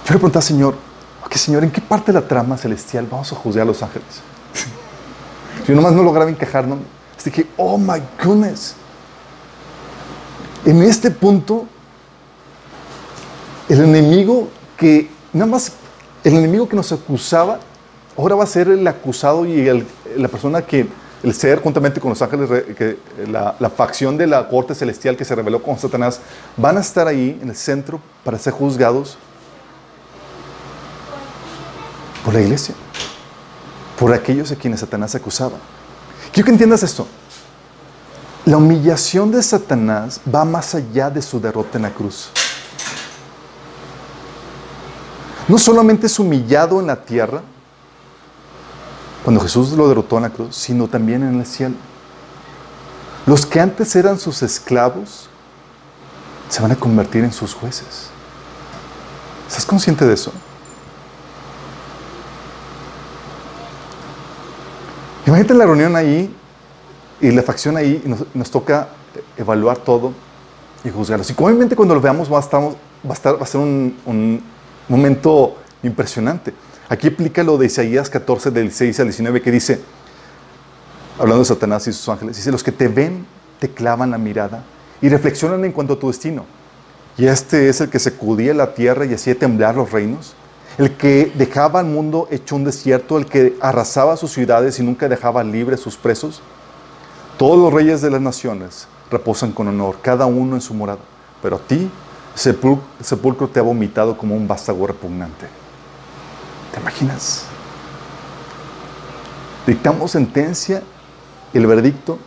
[0.06, 0.76] Yo le pregunté al Señor,
[1.24, 4.22] ok, Señor, ¿en qué parte de la trama celestial vamos a juzgar a los ángeles?
[5.68, 6.78] Yo nomás no lograba encajar, ¿no?
[7.32, 8.76] Que, oh my goodness.
[10.66, 11.66] En este punto,
[13.70, 15.74] el enemigo que, nada más,
[16.24, 17.60] el enemigo que nos acusaba,
[18.18, 19.86] ahora va a ser el acusado y
[20.16, 20.88] la persona que,
[21.24, 22.50] el ser juntamente con los ángeles,
[23.28, 26.20] la, facción de la corte celestial que se reveló con Satanás,
[26.56, 29.18] van a estar ahí en el centro para ser juzgados
[32.24, 32.76] por la iglesia,
[33.98, 35.58] por aquellos a quienes Satanás acusaba.
[36.38, 37.08] Quiero que entiendas esto.
[38.46, 42.30] La humillación de Satanás va más allá de su derrota en la cruz.
[45.48, 47.42] No solamente es humillado en la tierra,
[49.24, 51.74] cuando Jesús lo derrotó en la cruz, sino también en el cielo.
[53.26, 55.30] Los que antes eran sus esclavos
[56.50, 58.12] se van a convertir en sus jueces.
[59.48, 60.32] ¿Estás consciente de eso?
[65.28, 66.34] Imagínate la reunión ahí
[67.20, 68.88] y la facción ahí y nos, toca
[69.36, 70.14] evaluar todo
[70.86, 71.26] y juzgarlo.
[71.28, 74.42] Y obviamente cuando lo veamos va a, estar, va a, ser un, un,
[74.88, 76.54] momento impresionante.
[76.88, 79.82] Aquí aplica lo de Isaías 14, del 6 al 19, que dice,
[81.20, 83.26] hablando de Satanás y sus ángeles, dice, los que te ven
[83.60, 84.64] te clavan la mirada
[85.02, 86.46] y reflexionan en cuanto a tu destino.
[87.18, 90.36] Y este es el que sacudía la tierra y hacía temblar los reinos
[90.78, 95.10] el que dejaba al mundo hecho un desierto, el que arrasaba sus ciudades y nunca
[95.10, 96.42] dejaba libres sus presos.
[97.38, 101.00] Todos los reyes de las naciones reposan con honor, cada uno en su morada,
[101.42, 101.90] pero a ti
[102.36, 105.48] el sepulcro te ha vomitado como un vástago repugnante.
[106.74, 107.46] ¿Te imaginas?
[109.66, 110.84] Dictamos sentencia,
[111.54, 112.20] el veredicto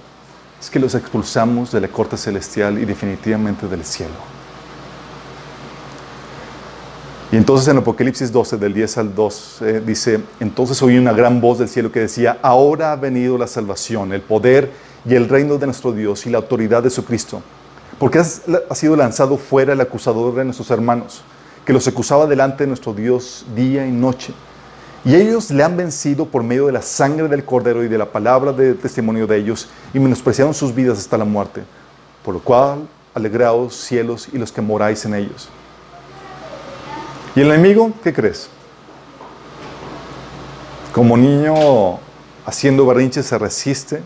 [0.61, 4.40] es que los expulsamos de la corte celestial y definitivamente del cielo.
[7.33, 11.61] Y entonces en Apocalipsis 12, del 10 al 2, dice, entonces oí una gran voz
[11.61, 14.73] del cielo que decía, ahora ha venido la salvación, el poder
[15.07, 17.41] y el reino de nuestro Dios y la autoridad de su Cristo,
[18.01, 21.23] porque ha sido lanzado fuera el acusador de nuestros hermanos,
[21.65, 24.35] que los acusaba delante de nuestro Dios día y noche.
[25.05, 28.07] Y ellos le han vencido por medio de la sangre del cordero y de la
[28.07, 31.63] palabra de testimonio de ellos, y menospreciaron sus vidas hasta la muerte.
[32.25, 35.49] Por lo cual, alegraos cielos y los que moráis en ellos.
[37.37, 38.49] ¿Y el enemigo qué crees?
[40.93, 42.01] Como niño
[42.45, 44.03] haciendo berrinches se resiste,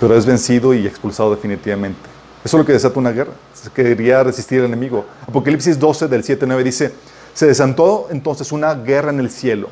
[0.00, 2.00] pero es vencido y expulsado definitivamente.
[2.42, 3.32] Eso es lo que desata una guerra.
[3.52, 5.04] Se quería resistir al enemigo.
[5.28, 6.94] Apocalipsis 12 del 7 9 dice,
[7.34, 9.68] se desató entonces una guerra en el cielo.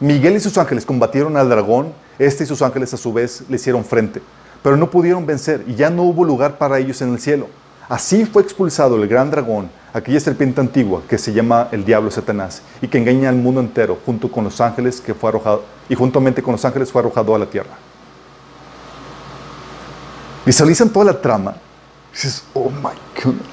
[0.00, 3.56] Miguel y sus ángeles combatieron al dragón, este y sus ángeles a su vez le
[3.56, 4.22] hicieron frente,
[4.62, 7.48] pero no pudieron vencer y ya no hubo lugar para ellos en el cielo.
[7.88, 12.60] Así fue expulsado el gran dragón, aquella serpiente antigua que se llama el diablo Satanás
[12.82, 16.42] y que engaña al mundo entero junto con los ángeles que fue arrojado y juntamente
[16.42, 17.70] con los ángeles fue arrojado a la tierra.
[20.44, 21.56] Visualizan toda la trama.
[22.12, 22.90] Dices, oh my
[23.22, 23.46] goodness.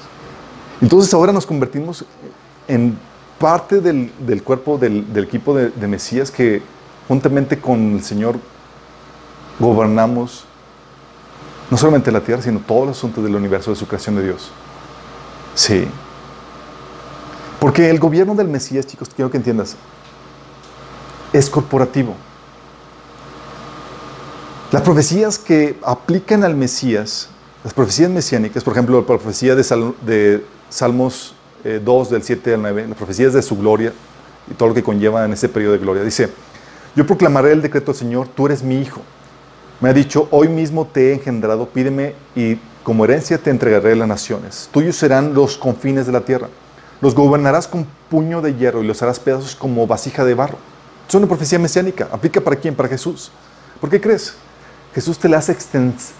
[0.82, 2.04] Entonces ahora nos convertimos
[2.68, 2.98] en
[3.38, 4.12] parte del,
[4.44, 6.62] cuerpo del, equipo de, de Mesías que
[7.08, 8.36] juntamente con el Señor
[9.58, 10.44] gobernamos
[11.70, 14.50] no solamente la tierra, sino todos los asuntos del universo de su creación de Dios.
[15.54, 15.88] Sí.
[17.64, 19.74] Porque el gobierno del Mesías, chicos, quiero que entiendas,
[21.32, 22.14] es corporativo.
[24.70, 27.30] Las profecías que aplican al Mesías,
[27.64, 32.86] las profecías mesiánicas, por ejemplo, la profecía de, Salmos 2 eh, del 7 al 9,
[32.88, 33.94] las profecías de su gloria
[34.50, 36.28] y todo lo que conlleva en ese periodo de gloria, dice,
[36.94, 39.00] yo proclamaré el decreto del Señor, tú eres mi hijo.
[39.80, 44.06] Me ha dicho, hoy mismo te he engendrado, pídeme y como herencia te entregaré las
[44.06, 44.68] naciones.
[44.70, 46.50] Tuyos serán los confines de la tierra.
[47.04, 50.56] Los gobernarás con puño de hierro y los harás pedazos como vasija de barro.
[51.06, 52.08] Es una profecía mesiánica.
[52.10, 52.74] ¿Aplica para quién?
[52.74, 53.30] Para Jesús.
[53.78, 54.32] ¿Por qué crees?
[54.94, 55.54] Jesús te la hace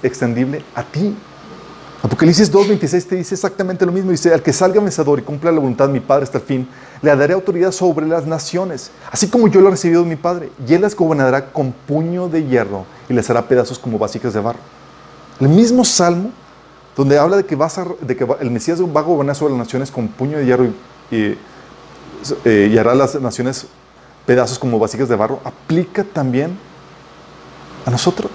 [0.03, 1.17] extendible a ti.
[2.03, 4.11] Apocalipsis 2.26 te dice exactamente lo mismo.
[4.11, 6.69] Dice, al que salga vencedor y cumpla la voluntad de mi Padre hasta el fin,
[7.01, 10.51] le daré autoridad sobre las naciones, así como yo lo he recibido de mi Padre.
[10.69, 14.41] Y él las gobernará con puño de hierro y les hará pedazos como vasijas de
[14.41, 14.59] barro.
[15.41, 16.31] El mismo salmo
[16.97, 19.91] donde habla de que, vas de que el Mesías va a gobernar sobre las naciones
[19.91, 20.67] con puño de hierro
[21.11, 21.37] y,
[22.45, 23.67] eh, y hará las naciones
[24.27, 26.57] pedazos como vasijas de barro, aplica también
[27.85, 28.31] a nosotros.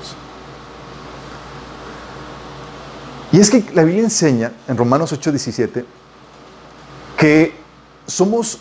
[3.31, 5.85] Y es que la Biblia enseña en Romanos 8:17
[7.17, 7.53] que
[8.07, 8.59] somos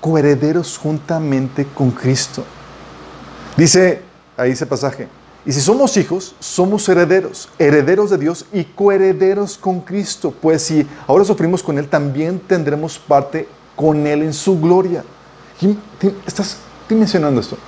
[0.00, 2.44] coherederos juntamente con Cristo.
[3.56, 4.02] Dice
[4.36, 5.08] ahí ese pasaje,
[5.46, 10.86] y si somos hijos, somos herederos, herederos de Dios y coherederos con Cristo, pues si
[11.06, 15.04] ahora sufrimos con Él, también tendremos parte con Él en su gloria.
[16.26, 17.58] ¿Estás mencionando esto?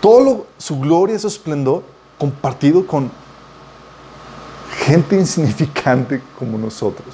[0.00, 1.82] Todo su gloria, su esplendor,
[2.18, 3.10] compartido con
[4.86, 7.08] gente insignificante como nosotros,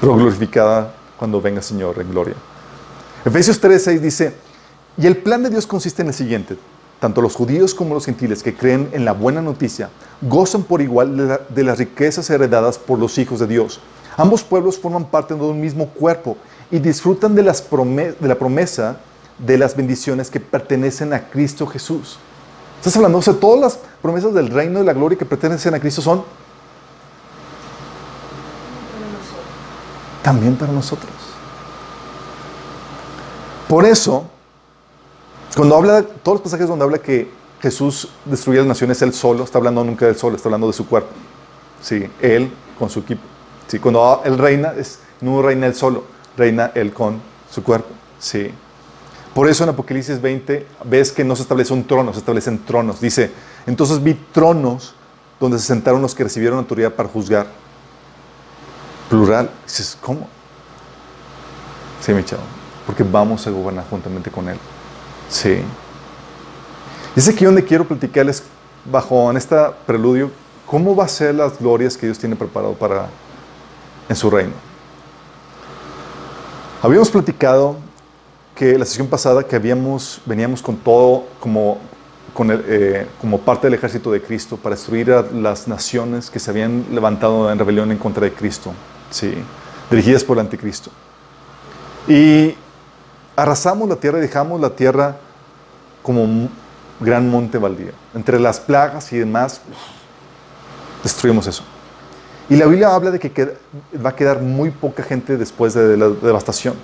[0.00, 2.34] pero glorificada cuando venga Señor en gloria.
[3.24, 4.34] Efesios 3:6 dice,
[4.96, 6.56] y el plan de Dios consiste en el siguiente,
[7.00, 9.88] tanto los judíos como los gentiles que creen en la buena noticia
[10.20, 13.80] gozan por igual de, las riquezas heredadas por los hijos de Dios.
[14.16, 16.36] Ambos pueblos forman parte de un mismo cuerpo
[16.70, 18.98] y disfrutan de, las de la promesa
[19.38, 22.18] de las bendiciones que pertenecen a Cristo Jesús.
[22.76, 25.80] Estás hablando, o sea, todas las promesas del reino de la gloria que pertenecen a
[25.80, 26.22] Cristo son
[30.22, 31.12] también para nosotros.
[33.68, 34.24] Por eso,
[35.56, 37.28] cuando habla, todos los pasajes donde habla que
[37.60, 40.86] Jesús destruía las naciones él solo, está hablando nunca del solo, está hablando de su
[40.86, 41.10] cuerpo.
[41.82, 43.22] Sí, él con su equipo.
[43.66, 46.04] Sí, cuando él reina, es, no reina él solo,
[46.36, 47.88] reina él con su cuerpo.
[48.18, 48.50] Sí.
[49.34, 53.00] Por eso en Apocalipsis 20 ves que no se establece un trono, se establecen tronos.
[53.00, 53.30] Dice,
[53.66, 54.94] entonces vi tronos
[55.38, 57.46] donde se sentaron los que recibieron autoridad para juzgar.
[59.08, 59.50] Plural.
[59.66, 60.28] Dices, ¿cómo?
[62.00, 62.42] Sí, mi chavo.
[62.86, 64.56] Porque vamos a gobernar juntamente con Él.
[65.30, 65.62] Sí.
[67.16, 68.42] Y es aquí donde quiero platicarles,
[68.84, 70.30] bajo en esta preludio,
[70.66, 73.08] cómo va a ser las glorias que Dios tiene preparado para
[74.08, 74.52] en su reino.
[76.82, 77.76] Habíamos platicado
[78.54, 81.78] que la sesión pasada que habíamos, veníamos con todo como,
[82.48, 86.86] eh, como parte del ejército de Cristo para destruir a las naciones que se habían
[86.90, 88.72] levantado en rebelión en contra de Cristo,
[89.10, 89.34] ¿sí?
[89.90, 90.90] dirigidas por el anticristo.
[92.08, 92.54] Y
[93.40, 95.16] arrasamos la tierra y dejamos la tierra
[96.02, 96.50] como un
[97.00, 97.92] gran monte baldío.
[98.14, 99.60] Entre las plagas y demás,
[101.02, 101.62] destruimos eso.
[102.48, 103.56] Y la Biblia habla de que
[104.04, 106.74] va a quedar muy poca gente después de la devastación.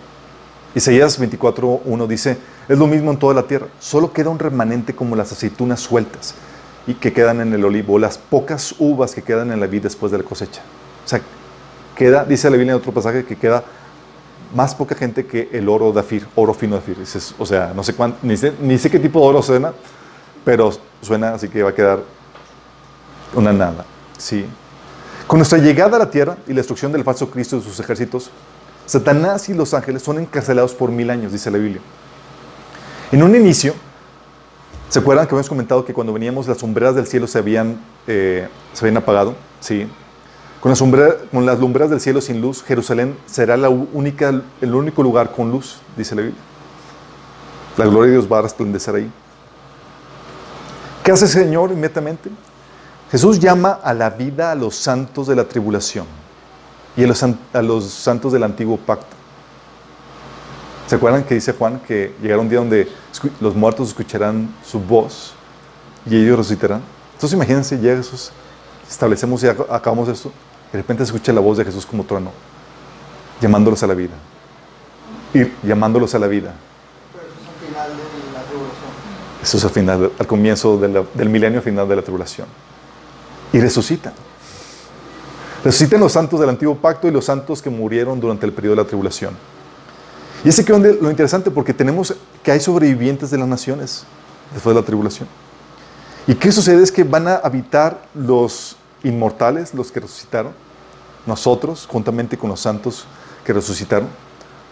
[0.75, 2.38] Isaías 24.1 dice,
[2.69, 6.35] es lo mismo en toda la tierra, solo queda un remanente como las aceitunas sueltas
[6.87, 10.12] y que quedan en el olivo, las pocas uvas que quedan en la vida después
[10.12, 10.62] de la cosecha.
[11.05, 11.21] O sea,
[11.97, 13.64] queda, dice la Biblia en otro pasaje, que queda
[14.57, 16.97] más poca gente que el oro de Afir, oro fino de Afir.
[17.38, 19.75] o sea, no sé cuánto, ni sé, ni sé qué tipo de oro suena,
[20.45, 22.01] pero suena así que va a quedar
[23.35, 23.85] una nada.
[24.16, 24.47] Sí.
[25.27, 28.31] Con nuestra llegada a la tierra y la destrucción del falso Cristo y sus ejércitos,
[28.87, 31.83] Satanás y los ángeles son encarcelados por mil años, dice la Biblia.
[33.12, 33.75] En un inicio,
[34.88, 38.49] ¿se acuerdan que habíamos comentado que cuando veníamos las sombreras del cielo se habían, eh,
[38.73, 39.35] se habían apagado?
[39.61, 39.87] Sí.
[40.67, 40.75] Con,
[41.31, 45.53] con las lumbreras del cielo sin luz, Jerusalén será la única, el único lugar con
[45.53, 46.43] luz, dice la Biblia.
[47.77, 49.09] La gloria de Dios va a resplandecer ahí.
[51.05, 52.31] ¿Qué hace el Señor inmediatamente?
[53.13, 56.05] Jesús llama a la vida a los santos de la tribulación
[56.97, 59.15] y a los, a los santos del antiguo pacto.
[60.89, 62.89] ¿Se acuerdan que dice Juan que llegará un día donde
[63.39, 65.33] los muertos escucharán su voz
[66.07, 66.83] y ellos resucitarán?
[67.13, 68.33] Entonces imagínense, llega Jesús,
[68.91, 70.33] establecemos y acabamos esto,
[70.77, 72.31] de repente se escucha la voz de Jesús como trueno,
[73.41, 74.12] llamándolos a la vida.
[75.33, 76.55] Y llamándolos a la vida.
[77.12, 78.91] Pero eso es al final de la tribulación.
[79.43, 82.47] Eso es al final, al comienzo del milenio final de la tribulación.
[83.55, 84.12] Y resucitan.
[85.65, 88.83] Resucitan los santos del antiguo pacto y los santos que murieron durante el periodo de
[88.83, 89.35] la tribulación.
[90.45, 94.05] Y ese que es lo interesante porque tenemos que hay sobrevivientes de las naciones
[94.53, 95.27] después de la tribulación.
[96.27, 96.83] ¿Y qué sucede?
[96.83, 100.53] Es que van a habitar los inmortales, los que resucitaron,
[101.27, 103.07] nosotros, juntamente con los santos
[103.45, 104.09] que resucitaron,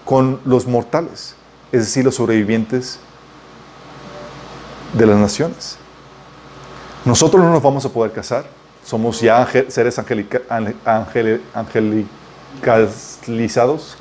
[0.04, 1.34] con los mortales,
[1.72, 3.00] es decir, los sobrevivientes
[4.92, 5.76] de las naciones.
[7.04, 8.44] Nosotros no nos vamos a poder casar,
[8.84, 10.40] somos ya seres angelica,
[11.54, 13.96] angelicalizados.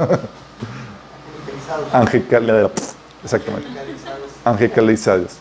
[1.92, 2.72] Angelicalizados.
[3.24, 3.68] exactamente.
[4.46, 5.32] Angelicalizados.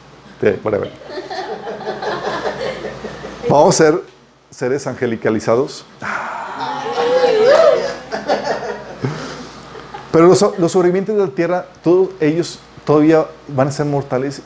[3.49, 4.03] Vamos a ser
[4.51, 5.85] seres angelicalizados.
[10.13, 14.43] Pero los, los, sobrevivientes de la tierra, todos ellos todavía van a ser mortales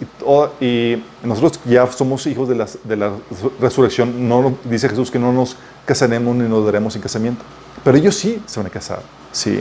[0.60, 3.12] y, nosotros ya somos hijos de la, de la
[3.60, 4.28] resurrección.
[4.28, 7.42] No dice Jesús que no nos casaremos ni nos daremos en casamiento.
[7.82, 9.00] Pero ellos sí se van a casar.
[9.32, 9.60] Sí.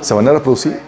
[0.00, 0.80] Se van a reproducir.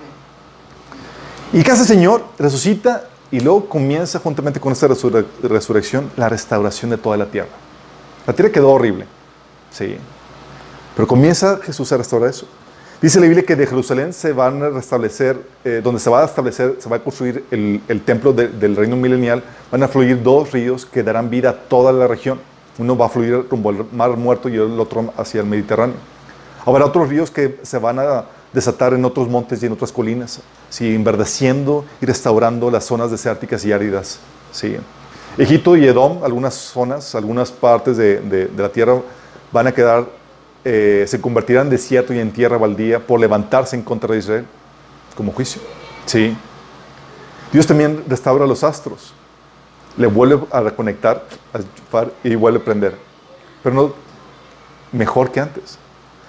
[1.53, 2.25] ¿Y hace el Señor?
[2.39, 7.49] Resucita y luego comienza juntamente con esta resurrección la restauración de toda la tierra.
[8.27, 9.07] La tierra quedó horrible.
[9.71, 9.97] Sí.
[10.95, 12.47] Pero comienza Jesús a restaurar eso.
[13.05, 16.25] Dice la Biblia que de Jerusalén se van a restablecer, eh, donde se va a
[16.25, 20.51] establecer, se va a construir el, templo de- del reino milenial, van a fluir dos
[20.53, 22.41] ríos que darán vida a toda la región.
[22.79, 25.97] Uno va a fluir rumbo al mar muerto y el otro hacia el Mediterráneo.
[26.65, 30.41] Habrá otros ríos que se van a desatar en otros montes y en otras colinas,
[30.71, 30.95] ¿sí?
[30.95, 34.19] enverdeciendo y restaurando las zonas desérticas y áridas.
[34.51, 34.79] ¿sí?
[35.37, 38.97] Egipto y Edom, algunas zonas, algunas partes de, de- de la tierra
[39.53, 40.07] van a quedar,
[40.65, 44.47] eh, se convertirán en desierto y en tierra baldía por levantarse en contra de Israel
[45.15, 45.61] como juicio.
[46.07, 46.37] ¿sí?
[47.53, 49.13] Dios también restaura los astros,
[49.97, 52.97] le vuelve a reconectar a y vuelve a prender,
[53.63, 53.95] pero no
[54.91, 55.79] mejor que antes.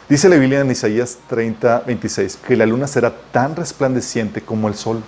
[0.07, 4.75] Dice la Biblia en Isaías 30, 26, que la luna será tan resplandeciente como el
[4.75, 5.01] sol.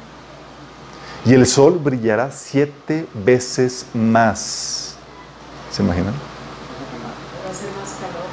[1.24, 4.96] Y el sol brillará siete veces más.
[5.72, 6.14] ¿Se imaginan?
[7.46, 8.28] Va a ser más calor.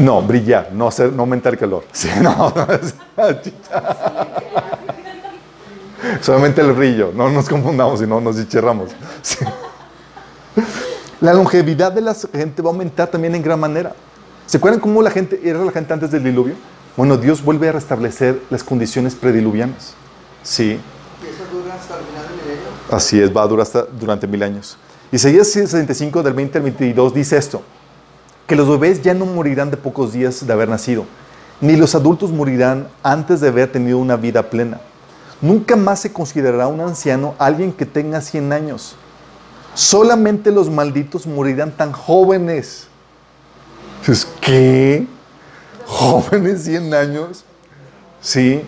[0.00, 1.84] No, brillar, no, hacer, no aumentar el calor.
[1.92, 2.52] Sí, no,
[6.22, 8.90] Solamente el brillo, no nos confundamos y no nos dicherramos.
[9.22, 9.44] Sí.
[11.20, 13.94] La longevidad de la gente va a aumentar también en gran manera.
[14.46, 16.54] ¿Se acuerdan cómo la gente era la gente antes del diluvio?
[16.96, 19.94] Bueno, Dios vuelve a restablecer las condiciones prediluvianas.
[20.42, 20.80] Sí,
[21.22, 22.70] Y eso dura hasta el final del milenio.
[22.90, 24.78] así es, va a durar hasta durante mil años.
[25.12, 27.62] Isaías 65 del 20 al 22 dice esto,
[28.50, 31.04] que los bebés ya no morirán de pocos días de haber nacido,
[31.60, 34.80] ni los adultos morirán antes de haber tenido una vida plena.
[35.40, 38.96] Nunca más se considerará un anciano alguien que tenga 100 años.
[39.74, 42.88] Solamente los malditos morirán tan jóvenes.
[44.00, 45.06] Dices, ¿Qué?
[45.86, 47.44] ¿Jóvenes 100 años?
[48.20, 48.64] Sí.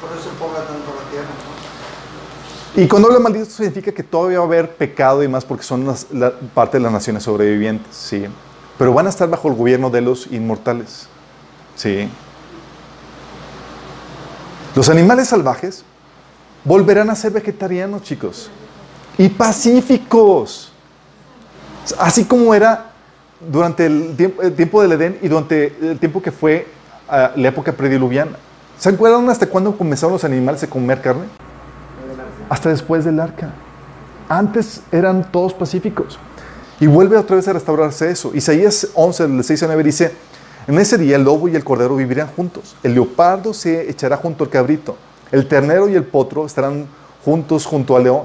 [0.00, 1.28] Por eso se pobla tanto la tierra.
[1.28, 1.52] ¿no?
[2.74, 5.94] Y cuando habla maldito significa que todavía va a haber pecado y más porque son
[6.54, 8.24] parte de las naciones sobrevivientes, ¿sí?
[8.78, 11.06] Pero van a estar bajo el gobierno de los inmortales,
[11.76, 12.08] ¿sí?
[14.74, 15.84] Los animales salvajes
[16.64, 18.48] volverán a ser vegetarianos, chicos,
[19.18, 20.72] y pacíficos,
[21.98, 22.92] así como era
[23.50, 26.66] durante el tiempo, el tiempo del Edén y durante el tiempo que fue
[27.06, 28.38] ah, la época prediluviana.
[28.78, 31.26] ¿Se acuerdan hasta cuándo comenzaron los animales a comer carne?
[32.52, 33.50] Hasta después del arca.
[34.28, 36.18] Antes eran todos pacíficos.
[36.80, 38.30] Y vuelve otra vez a restaurarse eso.
[38.34, 40.12] Isaías 11, del 6 al 9 dice,
[40.66, 42.76] en ese día el lobo y el cordero vivirán juntos.
[42.82, 44.98] El leopardo se echará junto al cabrito.
[45.30, 46.88] El ternero y el potro estarán
[47.24, 48.24] juntos junto al león.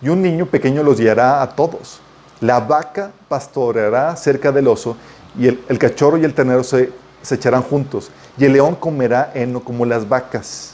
[0.00, 2.00] Y un niño pequeño los guiará a todos.
[2.40, 4.96] La vaca pastoreará cerca del oso
[5.38, 8.10] y el, el cachorro y el ternero se, se echarán juntos.
[8.38, 10.72] Y el león comerá heno como las vacas.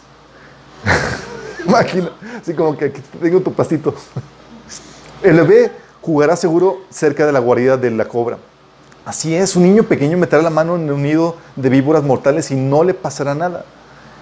[1.67, 3.95] Imagina, así como que aquí tengo tu pastito.
[5.23, 8.39] El bebé jugará seguro cerca de la guarida de la cobra.
[9.05, 12.55] Así es, un niño pequeño meterá la mano en un nido de víboras mortales y
[12.55, 13.65] no le pasará nada.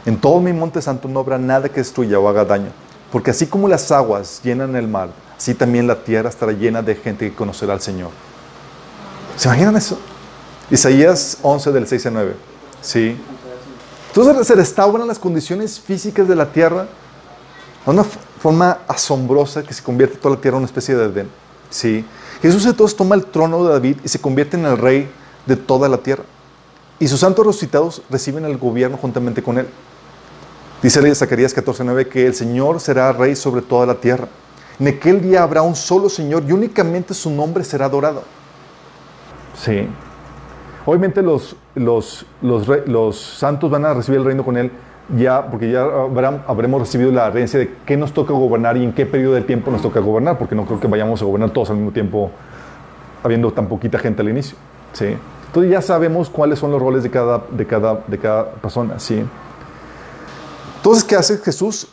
[0.07, 2.71] En todo mi monte santo no habrá nada que destruya o haga daño,
[3.13, 6.95] porque así como las aguas llenan el mar, así también la tierra estará llena de
[6.95, 8.11] gente que conocerá al Señor.
[9.37, 9.99] ¿Se imaginan eso?
[10.71, 12.35] Isaías 11 del 6 al 9.
[12.81, 13.17] Sí.
[14.09, 16.89] Entonces se restauran las condiciones físicas de la tierra
[17.85, 21.29] de una forma asombrosa que se convierte toda la tierra en una especie de Edén.
[21.71, 22.05] Sí.
[22.43, 25.11] Jesús entonces toma el trono de David y se convierte en el rey
[25.47, 26.25] de toda la tierra.
[26.99, 29.69] Y sus santos resucitados reciben el gobierno juntamente con él.
[30.83, 34.29] Dice Zacarías 14:9 que el Señor será rey sobre toda la tierra.
[34.79, 38.23] En aquel día habrá un solo Señor y únicamente su nombre será adorado.
[39.63, 39.87] Sí.
[40.87, 44.73] Obviamente los, los, los santos van a recibir el reino con él
[45.17, 48.93] ya, porque ya habrán- habremos recibido la herencia de qué nos toca gobernar y en
[48.93, 51.71] qué periodo del tiempo nos toca gobernar, porque no creo que vayamos a gobernar todos
[51.71, 52.31] al mismo tiempo,
[53.23, 54.57] habiendo tan poquita gente al inicio.
[54.93, 55.17] ¿sí?
[55.47, 58.99] Entonces ya sabemos cuáles son los roles de cada, de cada, de cada persona.
[58.99, 59.23] ¿sí?
[60.77, 61.89] Entonces, ¿qué hace Jesús?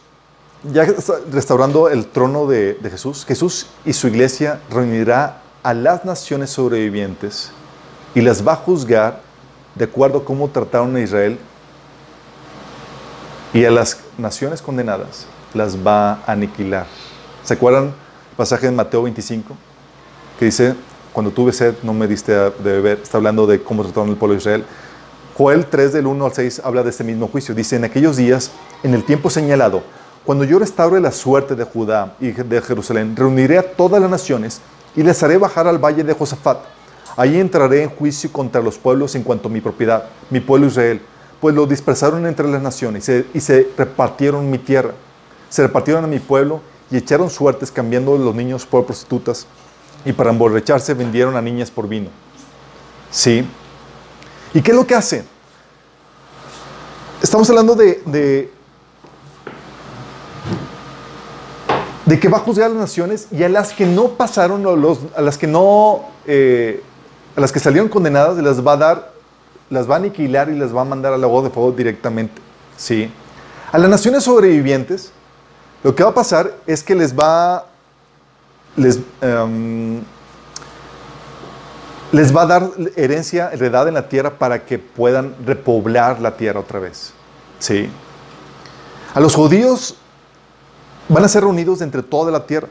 [0.72, 0.86] Ya
[1.32, 7.52] restaurando el trono de, de Jesús, Jesús y su iglesia reunirá a las naciones sobrevivientes
[8.16, 9.22] y las va a juzgar
[9.76, 11.38] de acuerdo a cómo trataron a Israel
[13.54, 16.86] y a las naciones condenadas las va a aniquilar.
[17.44, 19.56] ¿Se acuerdan el pasaje de Mateo 25?
[20.38, 20.76] Que dice,
[21.14, 23.00] cuando tuve sed no me diste de beber.
[23.02, 24.66] Está hablando de cómo trataron al pueblo de Israel.
[25.38, 27.56] Joel 3 del 1 al 6 habla de este mismo juicio.
[27.56, 28.52] Dice, en aquellos días,
[28.84, 29.82] en el tiempo señalado,
[30.26, 34.62] cuando yo restaure la suerte de Judá y de Jerusalén, reuniré a todas las naciones
[34.96, 36.58] y les haré bajar al valle de Josafat.
[37.16, 41.02] Allí entraré en juicio contra los pueblos en cuanto a mi propiedad, mi pueblo Israel,
[41.42, 44.94] pues lo dispersaron entre las naciones y se, se repartieron mi tierra.
[45.50, 49.46] Se repartieron a mi pueblo y echaron suertes cambiando los niños por prostitutas
[50.06, 52.10] y para emborracharse vendieron a niñas por vino.
[53.12, 53.46] ¿Sí?
[54.54, 55.24] ¿Y qué es lo que hace?
[57.22, 58.52] Estamos hablando de, de,
[62.06, 65.00] de que va a juzgar a las naciones y a las que no pasaron, los,
[65.16, 66.84] a las que no, eh,
[67.36, 69.12] a las que salieron condenadas, las va a dar,
[69.70, 72.42] las va a aniquilar y las va a mandar al lago de fuego directamente.
[72.78, 73.12] ¿Sí?
[73.72, 75.12] A las naciones sobrevivientes,
[75.84, 77.66] lo que va a pasar es que les va,
[78.76, 80.02] les, em,
[82.12, 86.62] les va a dar herencia, heredad en la tierra para que puedan repoblar la tierra
[86.62, 87.14] otra vez.
[87.60, 87.90] ¿Sí?
[89.14, 89.96] A los judíos
[91.10, 92.68] van a ser reunidos entre toda la tierra.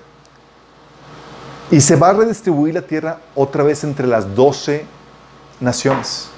[1.70, 4.84] Y se va a redistribuir la tierra otra vez entre las doce
[5.60, 6.28] naciones.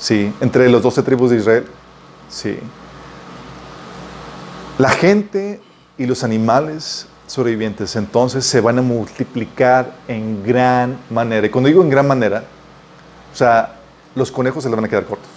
[0.00, 0.32] ¿Sí?
[0.40, 1.66] Entre las doce tribus de Israel.
[2.30, 2.58] Sí.
[4.78, 5.60] La gente
[5.98, 11.46] y los animales sobrevivientes entonces se van a multiplicar en gran manera.
[11.46, 12.42] Y cuando digo en gran manera,
[13.30, 13.76] o sea,
[14.14, 15.28] los conejos se les van a quedar cortos.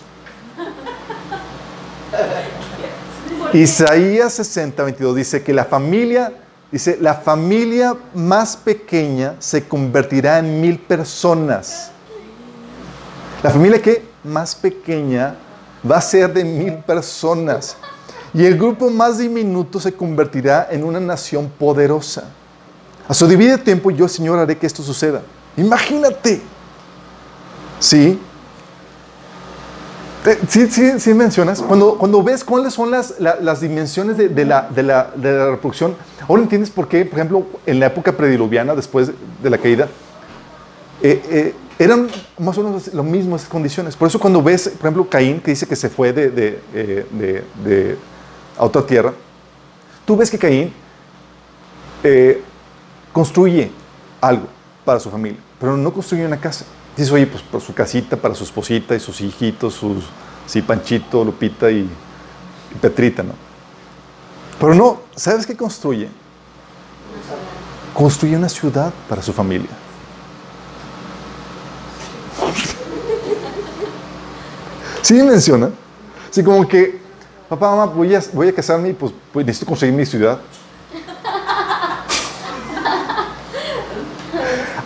[3.53, 6.31] Isaías 60, 22 dice que la familia,
[6.71, 11.91] dice, la familia más pequeña se convertirá en mil personas.
[13.43, 15.35] La familia que más pequeña
[15.89, 17.75] va a ser de mil personas.
[18.33, 22.23] Y el grupo más diminuto se convertirá en una nación poderosa.
[23.07, 25.21] A su debido tiempo yo, Señor, haré que esto suceda.
[25.57, 26.41] Imagínate.
[27.79, 28.19] ¿Sí?
[30.25, 31.61] Eh, Sí, sí, sí mencionas.
[31.61, 35.31] Cuando, cuando ves cuáles son las, la- las dimensiones de, de la, de, la, de
[35.33, 35.95] la reproducción,
[36.27, 39.11] ahora entiendes por qué, por ejemplo, en la época prediluviana, después
[39.43, 39.89] de la caída,
[41.01, 42.07] eh, eh, eran
[42.37, 43.95] más o menos lo mismo esas condiciones.
[43.95, 47.05] Por eso cuando ves, por ejemplo, Caín, que dice que se fue de, de, eh,
[47.11, 47.97] de- de-
[48.57, 49.13] a otra tierra,
[50.05, 50.71] tú ves que Caín
[52.03, 52.41] eh,
[53.11, 53.71] construye
[54.21, 54.47] algo
[54.85, 56.65] para su familia, pero no construye una casa.
[56.95, 60.03] Dice, oye, pues por su casita, para su esposita y sus hijitos, sus,
[60.45, 63.33] sí, Panchito, Lupita y, y Petrita, ¿no?
[64.59, 66.07] Pero no, ¿sabes qué construye?
[67.93, 69.69] Construye una ciudad para su familia.
[75.03, 75.69] Sí menciona.
[76.31, 76.99] Sí, como que,
[77.47, 80.39] papá, mamá, voy a, voy a casarme y pues, pues necesito conseguir mi ciudad.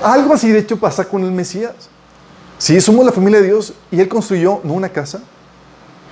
[0.04, 1.74] Algo así, de hecho, pasa con el Mesías.
[2.58, 5.20] Sí, somos la familia de Dios y Él construyó, no una casa,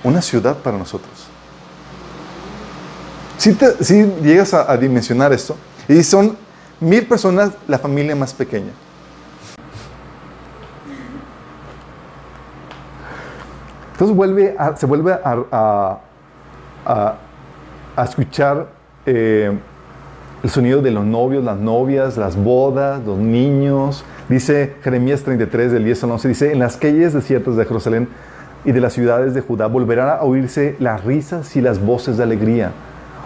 [0.04, 1.10] una ciudad para nosotros.
[3.36, 5.56] Si, te- si llegas a, a dimensionar esto,
[5.88, 6.36] y son
[6.80, 8.72] mil personas la familia más pequeña.
[13.96, 14.14] Entonces
[14.78, 15.98] se vuelve a
[18.04, 18.66] escuchar
[19.06, 19.56] eh,
[20.42, 24.04] el sonido de los novios, las novias, las bodas, los niños.
[24.28, 28.08] Dice Jeremías 33, del 10 al 11, dice, en las calles desiertas de Jerusalén
[28.66, 32.24] y de las ciudades de Judá volverán a oírse las risas y las voces de
[32.24, 32.72] alegría.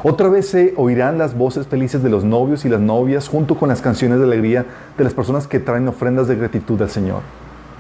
[0.05, 3.71] Otra vez se oirán las voces felices de los novios y las novias junto con
[3.71, 4.64] las canciones de alegría
[4.97, 7.23] de las personas que traen ofrendas de gratitud al Señor.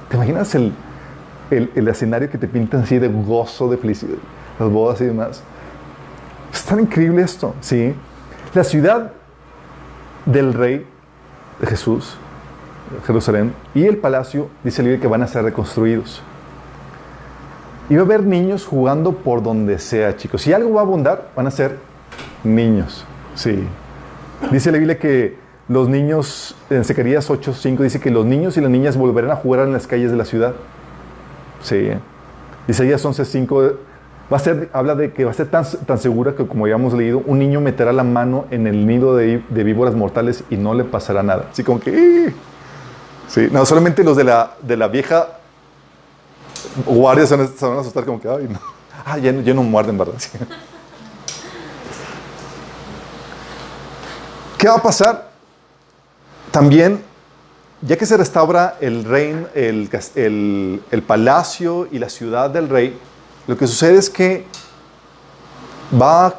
[0.08, 0.72] ¿Te imaginas el,
[1.50, 4.16] el, el escenario que te pintan así de gozo, de felicidad,
[4.58, 5.42] las bodas y demás?
[6.52, 7.94] Es tan increíble esto, ¿sí?
[8.54, 9.12] La ciudad
[10.26, 10.86] del rey
[11.60, 12.16] de Jesús,
[13.06, 16.22] Jerusalén, y el palacio, dice el libro que van a ser reconstruidos.
[17.88, 20.42] Y va a haber niños jugando por donde sea, chicos.
[20.42, 21.78] Si algo va a abundar, van a ser
[22.44, 23.64] niños, sí.
[24.50, 25.36] Dice la Biblia que
[25.68, 29.66] los niños, en Zacarías 8:5 dice que los niños y las niñas volverán a jugar
[29.66, 30.54] en las calles de la ciudad.
[31.62, 31.90] Sí.
[32.68, 33.76] Isaías 11:5
[34.32, 36.74] va a ser, habla de que va a ser tan, tan segura que, como ya
[36.74, 40.56] hemos leído, un niño meterá la mano en el nido de, de víboras mortales y
[40.56, 41.46] no le pasará nada.
[41.50, 42.32] Así como que.
[43.28, 45.40] Sí, no, solamente los de la, de la vieja
[46.86, 48.58] guardia se van, a, asustar, como que, ay, no.
[49.04, 50.14] Ah, ya, ya no muerden, ¿verdad?
[50.18, 50.30] Sí.
[54.58, 55.30] ¿Qué va a pasar?
[56.50, 57.02] También,
[57.82, 62.98] ya que se restaura el reino, el, palacio y la ciudad del rey,
[63.46, 64.44] lo que sucede es que
[66.00, 66.34] va,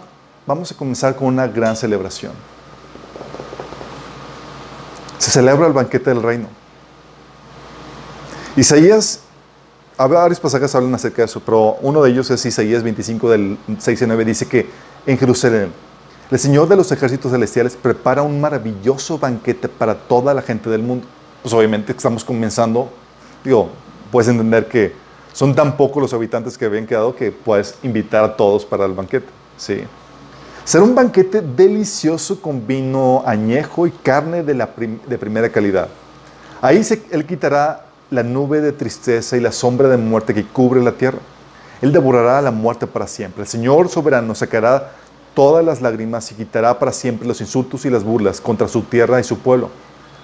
[0.46, 2.34] vamos a comenzar con una gran celebración.
[5.18, 6.48] Se celebra el banquete del reino.
[8.56, 9.22] Isaías,
[9.98, 14.02] varios pasajes hablan acerca de eso, pero uno de ellos es Isaías 25 del 6
[14.02, 14.70] y 9, dice que
[15.06, 15.72] en Jerusalén
[16.30, 20.82] el Señor de los ejércitos celestiales prepara un maravilloso banquete para toda la gente del
[20.82, 21.08] mundo.
[21.42, 22.90] Pues obviamente estamos comenzando,
[23.44, 23.70] digo,
[24.12, 24.94] puedes entender que
[25.34, 28.94] son tan pocos los habitantes que habían quedado que puedes invitar a todos para el
[28.94, 29.28] banquete.
[29.58, 29.82] Sí.
[30.64, 34.70] Será un banquete delicioso con vino añejo y carne de, la
[35.08, 35.88] de primera calidad.
[36.62, 40.82] Ahí se- Él quitará la nube de tristeza y la sombra de muerte que cubre
[40.84, 41.18] la tierra.
[41.82, 43.42] Él devorará la muerte para siempre.
[43.42, 44.92] El Señor soberano sacará
[45.34, 49.20] todas las lágrimas y quitará para siempre los insultos y las burlas contra su tierra
[49.20, 49.70] y su pueblo.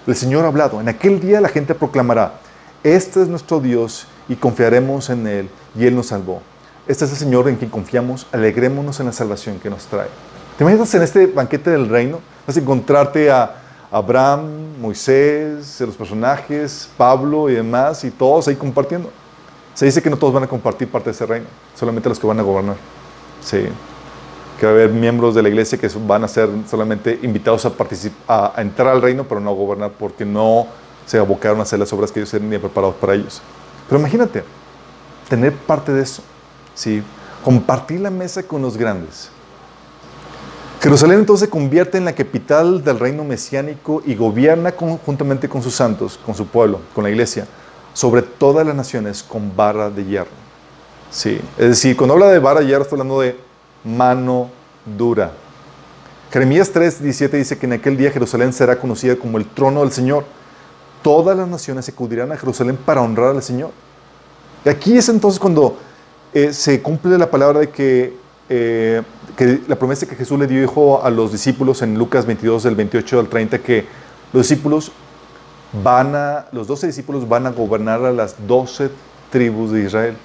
[0.07, 0.79] El Señor ha hablado.
[0.79, 2.39] En aquel día la gente proclamará,
[2.81, 6.41] este es nuestro Dios y confiaremos en Él y Él nos salvó.
[6.87, 10.07] Este es el Señor en quien confiamos, alegrémonos en la salvación que nos trae.
[10.57, 12.21] ¿Te imaginas en este banquete del reino?
[12.47, 13.57] Vas a encontrarte a
[13.91, 19.11] Abraham, Moisés, los personajes, Pablo y demás, y todos ahí compartiendo.
[19.73, 22.25] Se dice que no todos van a compartir parte de ese reino, solamente los que
[22.25, 22.77] van a gobernar.
[23.41, 23.67] Sí.
[24.59, 27.73] Que va a haber miembros de la iglesia que van a ser solamente invitados a,
[28.27, 30.67] a, a entrar al reino, pero no a gobernar, porque no
[31.05, 33.41] se abocaron a hacer las obras que ellos tenían preparados para ellos.
[33.87, 34.43] Pero imagínate,
[35.29, 36.21] tener parte de eso.
[36.75, 37.03] ¿sí?
[37.43, 39.29] Compartir la mesa con los grandes.
[40.81, 45.73] Jerusalén entonces se convierte en la capital del reino mesiánico y gobierna conjuntamente con sus
[45.73, 47.47] santos, con su pueblo, con la iglesia,
[47.93, 50.29] sobre todas las naciones con vara de hierro.
[51.09, 53.39] Sí, es decir, cuando habla de vara de hierro está hablando de
[53.83, 54.49] mano
[54.97, 55.31] dura.
[56.31, 59.91] Jeremías 3, 17 dice que en aquel día Jerusalén será conocida como el trono del
[59.91, 60.25] Señor.
[61.01, 63.71] Todas las naciones acudirán a Jerusalén para honrar al Señor.
[64.65, 65.77] Y aquí es entonces cuando
[66.33, 68.17] eh, se cumple la palabra de que,
[68.49, 69.01] eh,
[69.37, 73.19] que la promesa que Jesús le dijo a los discípulos en Lucas 22, del 28
[73.19, 73.85] al 30, que
[74.33, 74.91] los discípulos
[75.83, 78.89] van a, los 12 discípulos van a gobernar a las 12
[79.31, 80.17] tribus de Israel.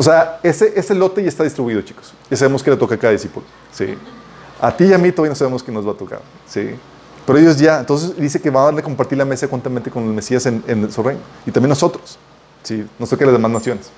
[0.00, 2.14] O sea, ese, ese lote ya está distribuido, chicos.
[2.30, 3.44] Ya sabemos que le toca a cada discípulo.
[3.70, 3.94] Sí.
[4.58, 6.22] A ti y a mí todavía no sabemos que nos va a tocar.
[6.48, 6.70] Sí.
[7.26, 10.46] Pero ellos ya, entonces dice que van a compartir la mesa juntamente con el Mesías
[10.46, 11.20] en, en su reino.
[11.44, 12.18] Y también nosotros.
[12.62, 13.90] Sí, nos toca a las demás naciones.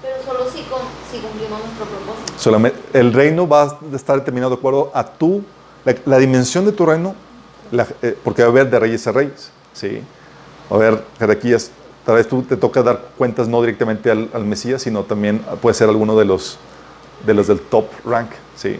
[0.00, 0.78] Pero solo si, cum-
[1.12, 2.32] si cumplimos nuestro propósito.
[2.38, 5.42] Solamente, el reino va a estar determinado de acuerdo a tu,
[5.84, 7.14] la, la dimensión de tu reino,
[7.72, 9.50] la- eh, porque va a haber de reyes a reyes.
[9.74, 10.00] ¿sí?
[10.72, 11.70] Va a haber jerarquías.
[12.06, 15.74] Tal vez tú te toca dar cuentas no directamente al, al Mesías, sino también puede
[15.74, 16.56] ser alguno de los,
[17.26, 18.30] de los del top rank.
[18.54, 18.78] ¿sí?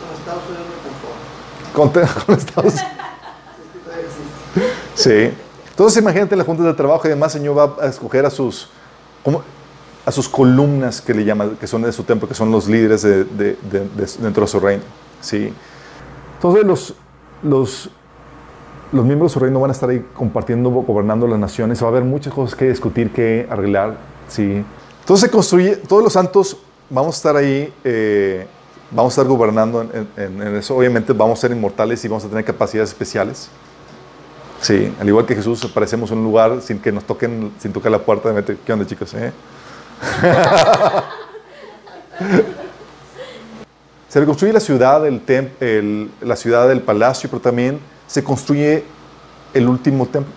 [0.00, 0.66] Con Estados Unidos
[1.64, 1.72] me.
[1.74, 1.90] Con,
[2.26, 2.74] con Estados.
[4.94, 5.30] Sí.
[5.70, 8.30] Entonces imagínate en las juntas de trabajo y demás, el Señor va a escoger a
[8.30, 8.68] sus,
[9.22, 9.42] ¿cómo?
[10.04, 13.02] a sus columnas que le llaman, que son de su templo, que son los líderes
[13.02, 14.82] de, de- de- de- dentro de su reino.
[15.20, 15.52] Sí.
[16.36, 16.94] Entonces los,
[17.42, 17.90] los,
[18.92, 21.82] los miembros de su reino van a estar ahí compartiendo, gobernando las naciones.
[21.82, 23.96] Va a haber muchas cosas que discutir, que arreglar.
[24.28, 24.64] Sí.
[25.00, 26.56] Entonces se construye, todos los santos
[26.90, 28.46] vamos a estar ahí, eh,
[28.90, 30.76] vamos a estar gobernando en, en- en eso.
[30.76, 33.48] Obviamente vamos a ser inmortales y vamos a tener capacidades especiales.
[34.60, 37.92] Sí, al igual que Jesús, aparecemos en un lugar sin que nos toquen, sin tocar
[37.92, 38.56] la puerta de meter.
[38.64, 39.14] ¿Qué onda, chicos?
[39.14, 39.32] eh?
[44.08, 45.22] se reconstruye la ciudad, el
[45.60, 47.78] el- la ciudad del palacio, pero también
[48.08, 48.84] se construye
[49.54, 50.32] el último templo.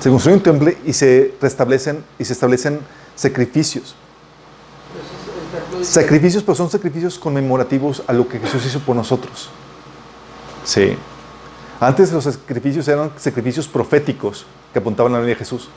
[0.00, 2.80] Se construye un templo y se restablecen y se establecen
[3.14, 3.94] sacrificios.
[5.82, 9.50] Sacrificios, pero son sacrificios conmemorativos a lo que Jesús hizo por nosotros.
[10.64, 10.96] Sí.
[11.80, 15.68] Antes los sacrificios eran sacrificios proféticos que apuntaban a la venida de Jesús.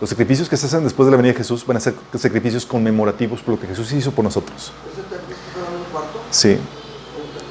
[0.00, 2.66] Los sacrificios que se hacen después de la venida de Jesús van a ser sacrificios
[2.66, 4.72] conmemorativos por lo que Jesús hizo por nosotros.
[4.92, 5.36] Ese templo
[5.78, 6.20] un cuarto.
[6.30, 6.58] Sí,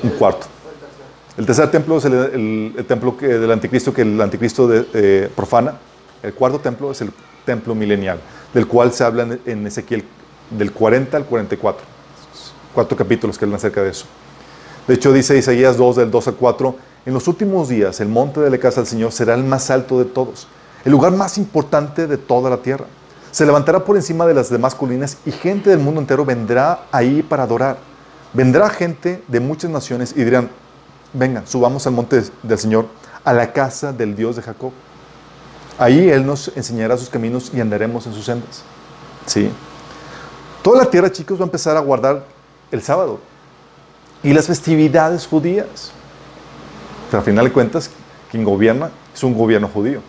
[0.04, 0.48] un cuarto.
[1.42, 5.74] El tercer templo es el, templo del anticristo que el anticristo de- eh, profana.
[6.22, 7.12] El cuarto templo es el
[7.44, 8.20] templo milenial,
[8.54, 10.04] del cual se habla en Ezequiel
[10.52, 11.84] del 40 al 44.
[12.76, 14.06] Cuatro capítulos que hablan acerca de eso.
[14.88, 16.76] De hecho, dice Isaías 2, del 2 al 4,
[17.08, 19.98] en los últimos días el monte de la casa del Señor será el más alto
[19.98, 20.48] de todos,
[20.86, 22.86] el lugar más importante de toda la tierra.
[23.32, 27.24] Se levantará por encima de las demás colinas y gente del mundo entero vendrá ahí
[27.24, 27.78] para adorar.
[28.32, 30.48] Vendrá gente de muchas naciones y dirán,
[31.14, 32.88] vengan, subamos al monte del Señor,
[33.24, 34.72] a la casa del Dios de Jacob.
[35.78, 38.64] Ahí Él nos enseñará sus caminos y andaremos en sus sendas.
[39.26, 39.50] ¿Sí?
[40.62, 42.24] Toda la tierra, chicos, va a empezar a guardar
[42.72, 43.20] el sábado
[44.24, 45.92] y las festividades judías.
[47.10, 47.90] Pero al final de cuentas,
[48.30, 50.02] quien gobierna es un gobierno judío.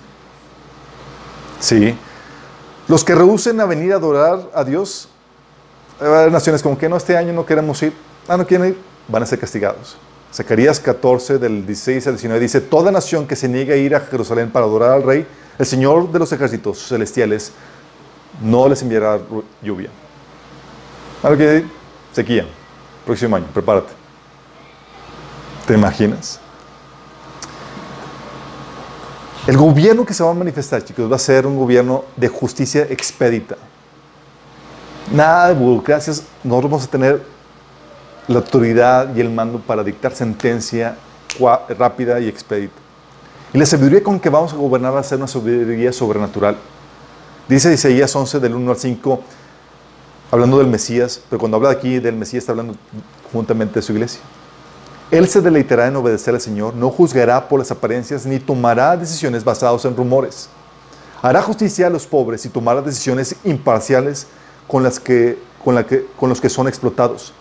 [1.58, 1.96] Sí.
[2.88, 5.08] Los que rehúsen a venir a adorar a Dios,
[6.00, 7.94] a haber naciones como que no, este año no queremos ir,
[8.28, 8.78] ah, no quieren ir,
[9.08, 9.96] van a ser castigados.
[10.32, 14.00] Zacarías 14, del 16 al 19, dice, toda nación que se niegue a ir a
[14.00, 15.26] Jerusalén para adorar al rey,
[15.58, 17.52] el Señor de los ejércitos celestiales
[18.40, 19.20] no les enviará
[19.62, 19.90] lluvia.
[21.22, 21.64] Ahora que
[22.12, 22.46] sequía,
[23.04, 23.92] próximo año, prepárate.
[25.66, 26.40] ¿Te imaginas?
[29.46, 32.86] El gobierno que se va a manifestar, chicos, va a ser un gobierno de justicia
[32.88, 33.56] expedita.
[35.12, 37.22] Nada de burocracias, nosotros vamos a tener
[38.28, 40.96] la autoridad y el mando para dictar sentencia
[41.78, 42.74] rápida y expedita.
[43.52, 46.56] Y la sabiduría con que vamos a gobernar va a ser una sabiduría sobrenatural.
[47.48, 49.20] Dice Isaías 11 del 1 al 5,
[50.30, 52.74] hablando del Mesías, pero cuando habla aquí del Mesías está hablando
[53.32, 54.20] juntamente de su iglesia.
[55.10, 59.44] Él se deleitará en obedecer al Señor, no juzgará por las apariencias ni tomará decisiones
[59.44, 60.48] basadas en rumores.
[61.20, 64.26] Hará justicia a los pobres y tomará decisiones imparciales
[64.66, 67.34] con, las que, con, la que, con los que son explotados.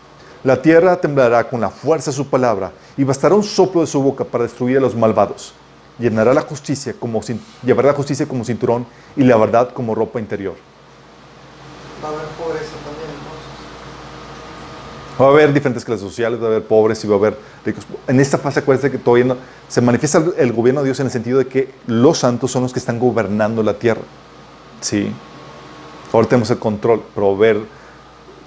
[0.44, 4.02] La tierra temblará con la fuerza de su palabra y bastará un soplo de su
[4.02, 5.54] boca para destruir a los malvados.
[6.00, 7.22] Llenará la justicia como,
[7.64, 10.56] llevará la justicia como cinturón y la verdad como ropa interior.
[12.04, 13.52] Va a haber pobreza también, entonces.
[15.22, 17.86] Va a haber diferentes clases sociales, va a haber pobres y va a haber ricos.
[18.08, 19.38] En esta fase, acuérdense que todavía no,
[19.68, 22.74] se manifiesta el, gobierno de Dios en el sentido de que los santos son los
[22.74, 24.02] que están gobernando la tierra.
[24.80, 25.12] Sí.
[26.12, 27.60] Ahora tenemos el control, pero ver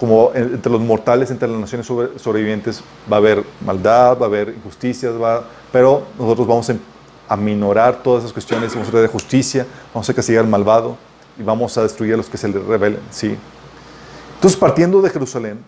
[0.01, 4.22] como en- entre los mortales, entre las naciones sobre- sobrevivientes, va a haber maldad, va
[4.26, 6.74] a haber injusticias, va, pero nosotros vamos a
[7.28, 10.97] aminorar todas esas cuestiones, vamos a traer justicia, vamos a castigar al malvado
[11.38, 13.01] y vamos a destruir a los que se le rebelen.
[13.11, 13.36] Sí.
[14.34, 15.59] Entonces, partiendo de Jerusalén,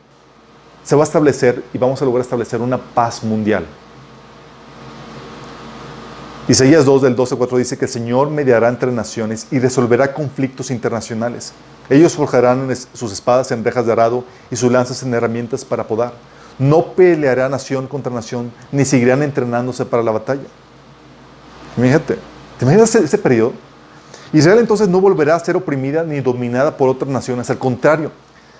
[0.84, 3.64] se va a establecer y vamos a lograr establecer una paz mundial.
[6.48, 10.12] Isaías 2 del 12 al 4 dice que el Señor mediará entre naciones y resolverá
[10.14, 11.52] conflictos internacionales.
[11.88, 16.12] Ellos forjarán sus espadas en rejas de arado y sus lanzas en herramientas para podar.
[16.58, 20.46] No peleará nación contra nación, ni seguirán entrenándose para la batalla.
[21.76, 22.18] Imagínate,
[22.58, 23.52] ¿te imaginas ese, ese periodo?
[24.32, 28.10] Israel entonces no volverá a ser oprimida ni dominada por otras naciones, al contrario,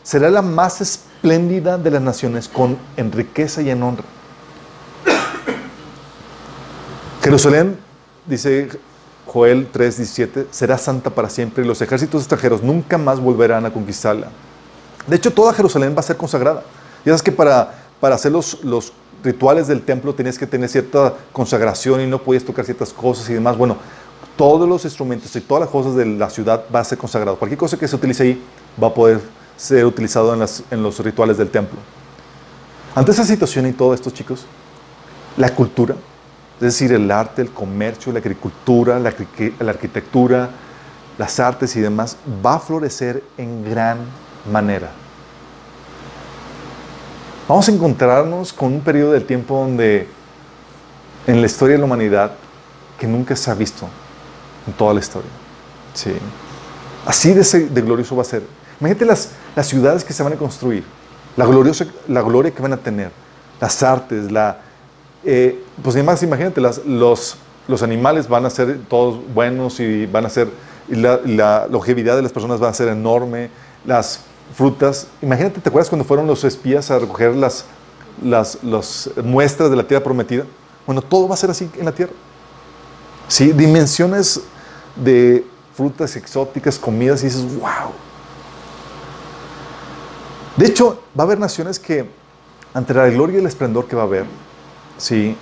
[0.03, 4.05] será la más espléndida de las naciones con en riqueza y en honra.
[7.23, 7.77] Jerusalén,
[8.27, 8.69] dice
[9.27, 14.29] Joel 3:17, será santa para siempre y los ejércitos extranjeros nunca más volverán a conquistarla.
[15.07, 16.63] De hecho, toda Jerusalén va a ser consagrada.
[17.05, 21.15] Ya sabes que para, para hacer los, los rituales del templo tenías que tener cierta
[21.33, 23.57] consagración y no podías tocar ciertas cosas y demás.
[23.57, 23.77] Bueno,
[24.37, 27.37] todos los instrumentos y todas las cosas de la ciudad va a ser consagrado.
[27.39, 28.43] Cualquier cosa que se utilice ahí
[28.83, 29.21] va a poder
[29.57, 31.79] ser utilizado en, las- en los rituales del templo.
[32.95, 34.45] Ante esa situación y todo esto, chicos,
[35.37, 35.95] la cultura,
[36.57, 40.51] es decir, el arte, el comercio, la agricultura, la, arqui- la arquitectura,
[41.19, 43.99] las artes y demás, va a florecer en gran
[44.51, 44.91] manera.
[47.49, 50.09] Vamos a encontrarnos con un periodo del tiempo donde
[51.27, 52.33] en la historia de la humanidad
[52.99, 53.89] que nunca se ha visto
[54.67, 55.31] en toda la historia.
[55.95, 56.13] Sí.
[57.07, 58.43] Así de, de glorioso va a ser.
[58.81, 60.85] Imagínate las, las ciudades que se van a construir,
[61.37, 63.11] la, gloriosa, la gloria que van a tener,
[63.61, 64.61] las artes, la,
[65.27, 70.31] eh, pues además imagínate, los, los animales van a ser todos buenos y van a
[70.31, 70.49] ser,
[70.89, 73.51] la longevidad de las personas va a ser enorme,
[73.85, 74.21] las
[74.55, 77.65] frutas, imagínate, ¿te acuerdas cuando fueron los espías a recoger las,
[78.23, 80.45] las, las muestras de la tierra prometida?
[80.87, 82.13] Bueno, todo va a ser así en la tierra.
[83.29, 84.41] Sí, dimensiones
[84.95, 87.91] de frutas exóticas, comidas, y dices, wow.
[90.57, 92.09] De hecho, va a haber naciones que,
[92.73, 94.25] ante la gloria y el esplendor que va a haber,
[94.99, 95.37] sí,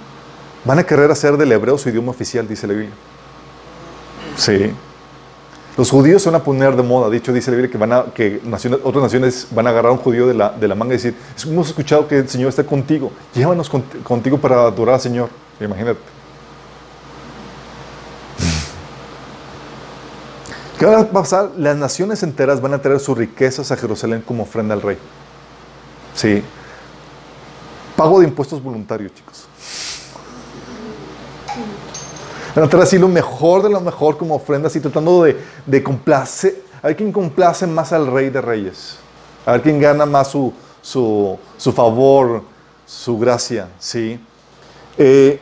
[0.64, 2.94] van a querer hacer del hebreo su idioma oficial, dice la Biblia.
[4.36, 4.72] Sí.
[5.76, 7.10] Los judíos se van a poner de moda.
[7.10, 8.40] Dicho, dice la Biblia que, van a, que
[8.84, 11.16] otras naciones van a agarrar a un judío de la, de la manga y decir,
[11.44, 13.10] hemos escuchado que el Señor está contigo.
[13.34, 15.30] Llévanos cont- contigo para adorar al Señor.
[15.60, 15.98] Imagínate.
[20.78, 21.50] ¿Qué va a pasar?
[21.56, 24.98] Las naciones enteras van a traer sus riquezas a Jerusalén como ofrenda al rey.
[26.14, 26.42] Sí.
[27.96, 29.46] Pago de impuestos voluntarios, chicos.
[32.54, 35.36] Van a traer así lo mejor de lo mejor como ofrenda, así tratando de,
[35.66, 36.62] de complacer.
[36.82, 38.96] A ver quién complace más al rey de reyes.
[39.46, 42.42] A ver quién gana más su, su, su favor,
[42.86, 43.68] su gracia.
[43.78, 44.20] ¿sí?
[44.98, 45.40] Eh,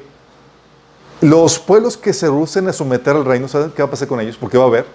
[1.20, 4.20] los pueblos que se rehúsen a someter al reino, ¿saben qué va a pasar con
[4.20, 4.36] ellos?
[4.36, 4.86] Porque va a haber.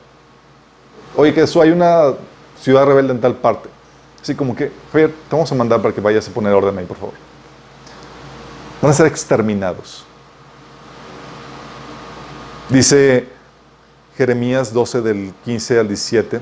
[1.16, 2.14] Oye, que eso hay una
[2.62, 3.70] ciudad rebelde en tal parte.
[4.22, 6.86] Así como que, Javier, te vamos a mandar para que vayas a poner orden ahí,
[6.86, 7.27] por favor.
[8.82, 10.06] Van a ser exterminados.
[12.70, 13.28] Dice
[14.18, 16.40] Jeremías 12 del 15 al 17.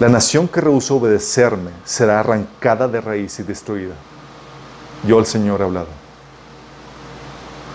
[0.00, 3.94] La nación que rehusó obedecerme será arrancada de raíz y destruida.
[5.06, 5.88] Yo el Señor he hablado.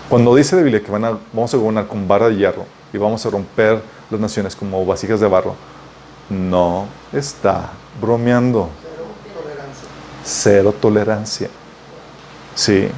[0.08, 2.98] Cuando dice la Biblia que van a- vamos a gobernar con vara de hierro y
[2.98, 3.80] vamos a romper
[4.10, 5.54] las naciones como vasijas de barro,
[6.30, 7.70] no está
[8.00, 8.70] bromeando.
[8.82, 9.04] Cero
[9.42, 9.88] tolerancia.
[10.24, 11.50] Cero tolerancia.
[12.56, 12.88] Sí.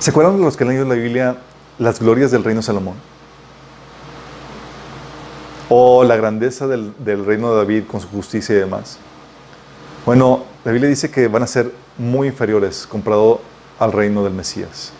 [0.00, 1.36] ¿Se acuerdan de los que han leído la Biblia
[1.78, 2.94] las glorias del reino de Salomón?
[5.68, 8.98] O la grandeza del, del reino de David con su justicia y demás.
[10.06, 13.40] Bueno, la Biblia dice que van a ser muy inferiores comparado
[13.78, 14.92] al reino del Mesías.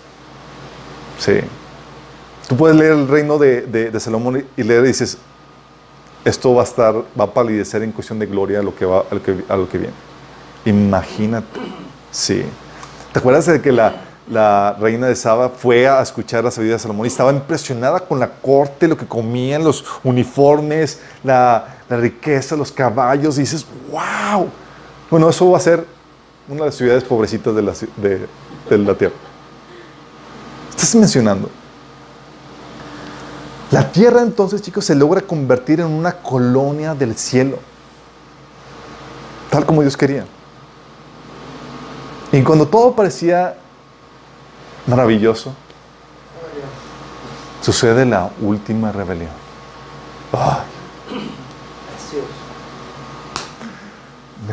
[1.18, 1.40] Sí.
[2.48, 5.16] Tú puedes leer el reino de, de- de Salomón y leer y dices,
[6.24, 9.04] esto va a estar, va a palidecer en cuestión de gloria a lo que, va,
[9.10, 9.94] a lo que, a lo que viene.
[10.64, 11.60] Imagínate.
[12.10, 12.44] Sí.
[13.12, 17.06] ¿Te acuerdas de que la, reina de Saba fue a escuchar la sabiduría de Salomón
[17.06, 23.38] y estaba impresionada con la corte, lo que comían, los uniformes, la, riqueza, los caballos?
[23.38, 24.48] Y dices, wow.
[25.10, 25.86] Bueno, eso va a ser
[26.48, 29.14] una de las ciudades pobrecitas de la, de la tierra.
[30.70, 31.50] Estás mencionando.
[33.70, 37.58] La tierra entonces, chicos, se logra convertir en una colonia del cielo.
[39.50, 40.24] Tal como Dios quería.
[42.32, 43.56] Y cuando todo parecía
[44.86, 45.54] maravilloso,
[47.62, 49.30] sucede la última rebelión.
[50.32, 50.66] Ay,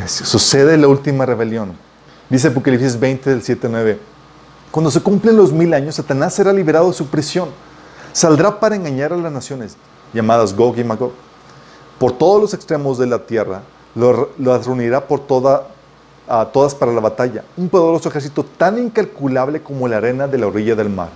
[0.07, 1.73] sucede la última rebelión.
[2.30, 3.99] Dice Apocalipsis 20 del 7 al 9.
[4.71, 7.49] Cuando se cumplen los mil años, Satanás será liberado de su prisión.
[8.13, 9.78] Saldrá para engañar a las naciones,
[10.13, 11.11] llamadas Gog y Magog,
[11.99, 13.61] por todos los extremos de la tierra.
[13.93, 15.67] Lo reunirá por toda,
[16.28, 17.43] a todas para la batalla.
[17.57, 21.09] Un poderoso ejército tan incalculable como la arena de la orilla del mar.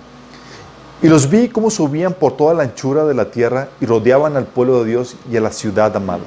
[1.02, 4.44] Y los vi como subían por toda la anchura de la tierra y rodeaban al
[4.44, 6.24] pueblo de Dios y a la ciudad amada.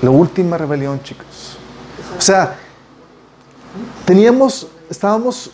[0.00, 1.58] La última rebelión, chicos.
[2.16, 2.56] O sea,
[4.06, 5.50] teníamos, estábamos,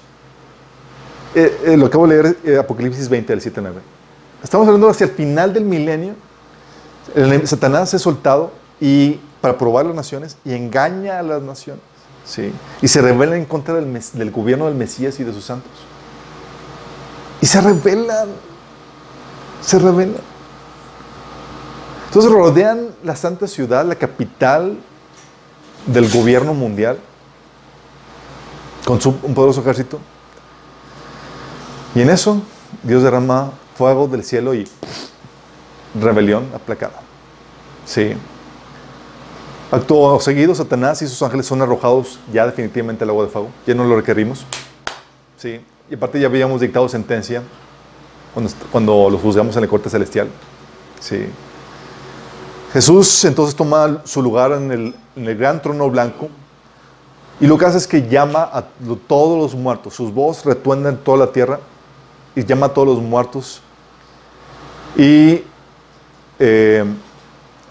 [1.34, 3.80] eh, eh, lo acabo de leer, eh, Apocalipsis 20, del 7 al 9.
[4.42, 6.14] Estamos hablando hacia el final del milenio.
[7.14, 11.80] El, Satanás es soltado y para probar las naciones y engaña a las naciones.
[12.24, 12.52] ¿sí?
[12.82, 15.70] Y se revela en contra del, gobierno del Mesías y de sus santos.
[17.40, 18.28] Y se rebelan.
[19.62, 20.20] Se rebelan.
[22.06, 24.76] Entonces rodean la santa ciudad, la capital
[25.86, 26.98] del gobierno mundial,
[28.84, 30.00] con su, un poderoso ejército.
[31.94, 32.42] Y en eso
[32.82, 34.66] Dios derrama fuego del cielo y
[35.94, 37.00] rebelión aplacada.
[37.84, 38.16] Sí.
[39.70, 43.48] Acto seguido, Satanás y sus ángeles son arrojados ya definitivamente al agua de fuego.
[43.66, 44.46] Ya no lo requerimos.
[45.36, 45.60] Sí.
[45.90, 47.42] Y aparte ya habíamos dictado sentencia
[48.70, 50.28] cuando, los juzgamos en la corte celestial.
[51.00, 51.26] Sí.
[52.72, 56.28] Jesús entonces toma su lugar en el, gran trono blanco
[57.40, 58.64] y lo que hace es que llama a
[59.08, 59.94] todos los muertos.
[59.94, 61.58] Sus voz retuenda en toda la tierra
[62.36, 63.62] y llama a todos los muertos.
[64.96, 65.42] Y
[66.38, 66.84] eh,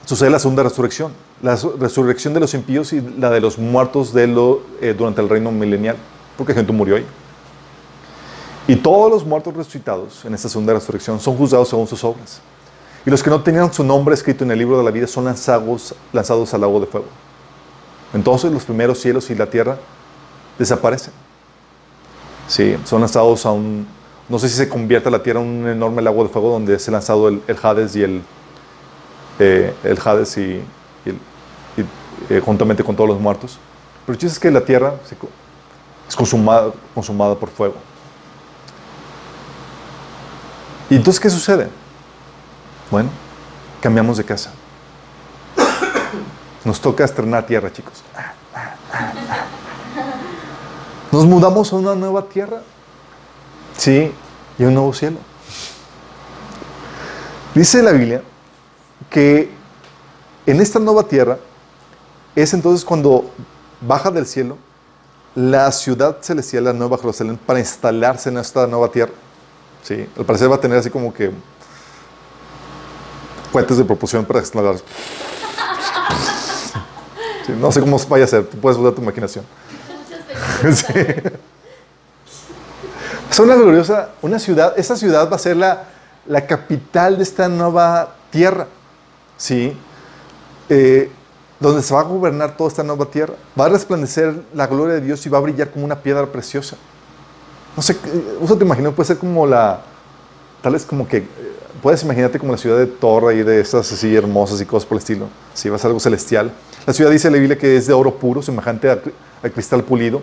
[0.05, 1.24] sucede la segunda resurrección.
[1.41, 5.51] La su- resurrección de los impíos y la de los muertos eh, durante el reino
[5.51, 5.97] milenial.
[6.37, 7.05] Porque gente murió ahí.
[8.67, 12.41] Y todos los muertos resucitados en esta segunda resurrección son juzgados según sus obras.
[13.05, 15.25] Y los que no tenían su nombre escrito en el libro de la vida son
[15.25, 17.05] lanzados, lanzados al lago de fuego.
[18.13, 19.77] Entonces los primeros cielos y la tierra
[20.57, 21.13] desaparecen.
[22.47, 23.85] Sí, son lanzados a un...
[24.27, 26.87] No sé si se convierte la tierra en un enorme lago de fuego donde es
[26.87, 28.21] lanzado el, el Hades y el...
[29.37, 30.61] eh, el Hades y,
[32.29, 33.59] eh, juntamente con todos los muertos.
[34.05, 35.15] Pero el chiste es que la tierra se
[36.07, 37.75] es consumada, consumada por fuego.
[40.89, 41.69] ¿Y entonces qué sucede?
[42.91, 43.09] Bueno,
[43.81, 44.51] cambiamos de casa.
[46.63, 48.03] Nos toca estrenar tierra, chicos.
[51.11, 52.61] Nos mudamos a una nueva tierra.
[53.77, 54.11] Sí,
[54.57, 55.17] y a un nuevo cielo.
[57.53, 58.21] Dice la Biblia
[59.09, 59.49] que
[60.45, 61.37] en esta nueva tierra
[62.35, 63.29] es entonces cuando
[63.81, 64.57] baja del cielo
[65.35, 69.11] la ciudad celestial, la nueva Jerusalén, para instalarse en esta nueva tierra.
[69.83, 71.31] Sí, al parecer va a tener así como que
[73.51, 74.77] cohetes de propulsión para instalar.
[77.45, 79.45] Sí, no sé cómo vaya a ser, tú puedes usar tu imaginación.
[80.73, 80.93] Sí.
[83.29, 85.83] Es una gloriosa, una ciudad, esa ciudad va a ser la,
[86.25, 88.67] la capital de esta nueva tierra,
[89.37, 89.77] ¿sí?
[90.69, 91.11] Eh,
[91.59, 93.33] donde se va a gobernar toda esta nueva tierra.
[93.59, 96.75] Va a resplandecer la gloria de Dios y va a brillar como una piedra preciosa.
[97.75, 99.81] No sé, eh, usa tu imaginación, puede ser como la,
[100.61, 101.25] tal vez como que, eh,
[101.81, 104.95] puedes imaginarte como la ciudad de Torre y de esas así hermosas y cosas por
[104.95, 105.27] el estilo.
[105.53, 106.51] Sí, va a ser algo celestial.
[106.85, 108.99] La ciudad dice la Biblia que es de oro puro, semejante a,
[109.43, 110.21] a cristal pulido.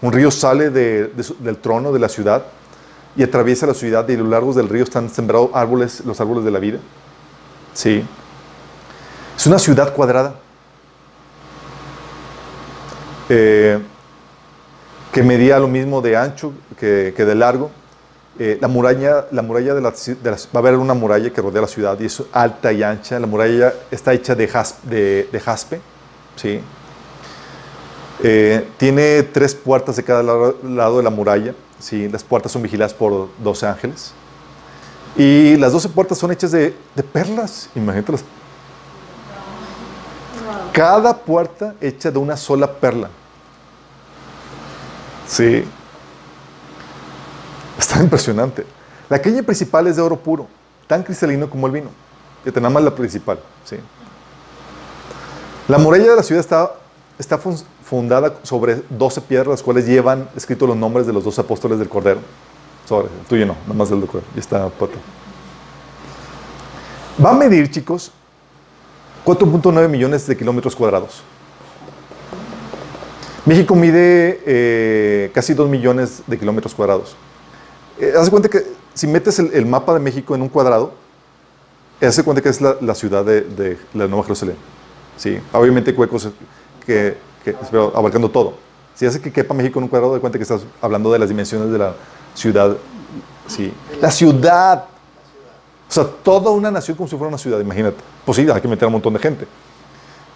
[0.00, 2.42] Un río sale de- del trono de la ciudad
[3.14, 6.44] y atraviesa la ciudad y a lo largo del río están sembrados árboles, los árboles
[6.44, 6.78] de la vida.
[7.72, 8.04] Sí.
[9.36, 10.34] Es una ciudad cuadrada.
[13.34, 13.78] Eh,
[15.10, 17.70] que medía lo mismo de ancho que, que de largo.
[18.38, 21.30] Eh, la muralla, la muralla de la, ci- de la- va a haber una muralla
[21.32, 23.18] que rodea la ciudad y es alta y ancha.
[23.18, 25.80] La muralla está hecha de, jas- de- de jaspe.
[26.36, 26.60] ¿sí?
[28.22, 31.54] Eh, tiene tres puertas de cada lado, lado de la muralla.
[31.78, 32.08] ¿sí?
[32.08, 34.12] Las puertas son vigiladas por 12 ángeles.
[35.16, 37.68] Y las 12 puertas son hechas de, de perlas.
[37.74, 38.24] Imagínate las
[40.72, 43.10] cada puerta hecha de una sola perla.
[45.32, 45.64] Sí.
[47.78, 48.66] Está impresionante.
[49.08, 50.46] La calle principal es de oro puro,
[50.86, 51.90] tan cristalino como el vino.
[52.44, 53.38] Que nada más la principal.
[53.64, 53.76] Sí.
[55.68, 56.72] La muralla de la ciudad está,
[57.18, 61.38] está fun- fundada sobre 12 piedras, las cuales llevan escritos los nombres de los dos
[61.38, 62.20] apóstoles del Cordero.
[62.88, 64.26] Sobre, el tuyo no, nada más del Cordero.
[64.34, 64.98] Ya está, Pato.
[67.24, 68.10] Va a medir, chicos,
[69.24, 71.22] 4.9 millones de kilómetros cuadrados.
[73.44, 77.16] México mide eh, casi 2 millones de kilómetros cuadrados.
[77.98, 78.64] Eh, haz cuenta que
[78.94, 80.92] si metes el, mapa de México en un cuadrado,
[82.00, 84.56] haz de cuenta que es la, ciudad de, la Nueva Jerusalén.
[85.16, 85.38] ¿sí?
[85.52, 86.28] Obviamente hay huecos
[86.86, 88.54] que, que- pero abarcando todo.
[88.94, 91.28] Si hace que quepa México en un cuadrado, de cuenta que estás hablando de las
[91.28, 91.94] dimensiones de la
[92.34, 92.76] ciudad.
[93.48, 93.72] Sí.
[94.00, 94.84] La ciudad.
[95.88, 97.96] O sea, toda una nación como si fuera una ciudad, imagínate.
[98.24, 99.46] Pues sí, hay que meter a un montón de gente.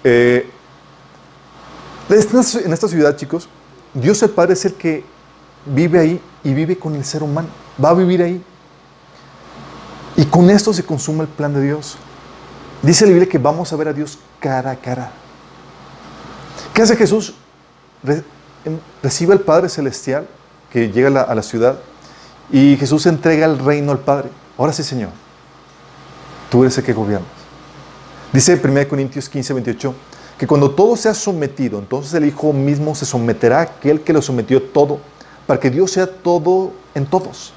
[0.02, 0.50] Eh,
[2.08, 3.48] en esta ciudad, chicos,
[3.94, 5.04] Dios el Padre es el que
[5.66, 7.48] vive ahí y vive con el ser humano.
[7.82, 8.42] Va a vivir ahí.
[10.16, 11.96] Y con esto se consume el plan de Dios.
[12.82, 15.10] Dice la Biblia que vamos a ver a Dios cara a cara.
[16.72, 17.34] ¿Qué hace Jesús?
[18.64, 20.26] En- recibe al Padre Celestial
[20.70, 21.78] que llega a la, a la ciudad
[22.50, 24.30] y Jesús entrega el reino al Padre.
[24.58, 25.10] Ahora sí, Señor,
[26.50, 27.28] tú eres el que gobiernas.
[28.32, 29.94] Dice 1 Corintios 15, 28,
[30.38, 34.20] que cuando todo sea sometido, entonces el Hijo mismo se someterá a aquel que lo
[34.20, 34.98] sometió todo,
[35.46, 37.52] para que Dios sea todo en todos.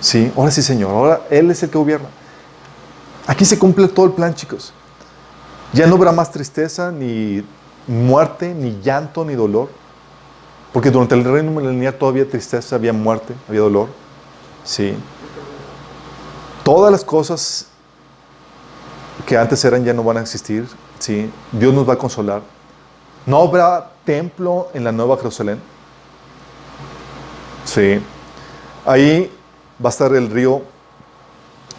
[0.00, 2.08] Sí, ahora sí, Señor, ahora Él es el que gobierna.
[3.26, 4.72] Aquí se cumple todo el plan, chicos.
[5.72, 7.44] Ya no habrá más tristeza, ni
[7.86, 9.68] muerte, ni llanto, ni dolor.
[10.72, 13.88] Porque durante el reino milenial todavía había tristeza, había muerte, había dolor.
[14.64, 14.94] Sí.
[16.62, 17.66] Todas las cosas
[19.26, 20.66] que antes eran ya no van a existir.
[20.98, 21.30] Sí.
[21.52, 22.42] Dios nos va a consolar.
[23.26, 25.60] No habrá templo en la Nueva Jerusalén.
[27.64, 28.00] Sí.
[28.84, 29.30] Ahí
[29.84, 30.62] va a estar el río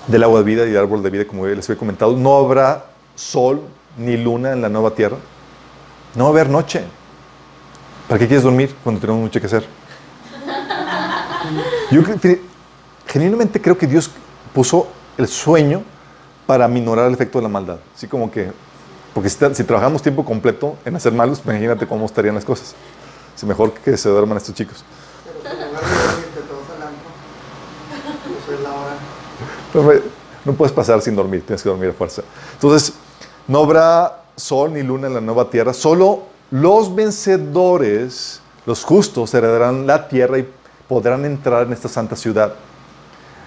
[0.07, 2.15] del agua de vida y el árbol de vida, como les había comentado.
[2.15, 3.61] No habrá sol
[3.97, 5.17] ni luna en la nueva tierra.
[6.15, 6.83] No va a haber noche.
[8.07, 9.65] ¿Para qué quieres dormir cuando tenemos mucho que hacer?
[11.91, 12.01] Yo
[13.05, 14.11] genuinamente creo que Dios
[14.53, 14.87] puso
[15.17, 15.83] el sueño
[16.45, 17.79] para minorar el efecto de la maldad.
[17.95, 18.51] Así como que,
[19.17, 22.75] porque si, si trabajamos tiempo completo en hacer malos, imagínate cómo estarían las cosas.
[23.35, 24.83] Es mejor que se duerman estos chicos.
[30.45, 32.21] No puedes pasar sin dormir, tienes que dormir a fuerza.
[32.53, 32.93] Entonces,
[33.47, 39.87] no habrá sol ni luna en la nueva tierra, solo los vencedores, los justos, heredarán
[39.87, 40.47] la tierra y
[40.87, 42.53] podrán entrar en esta santa ciudad.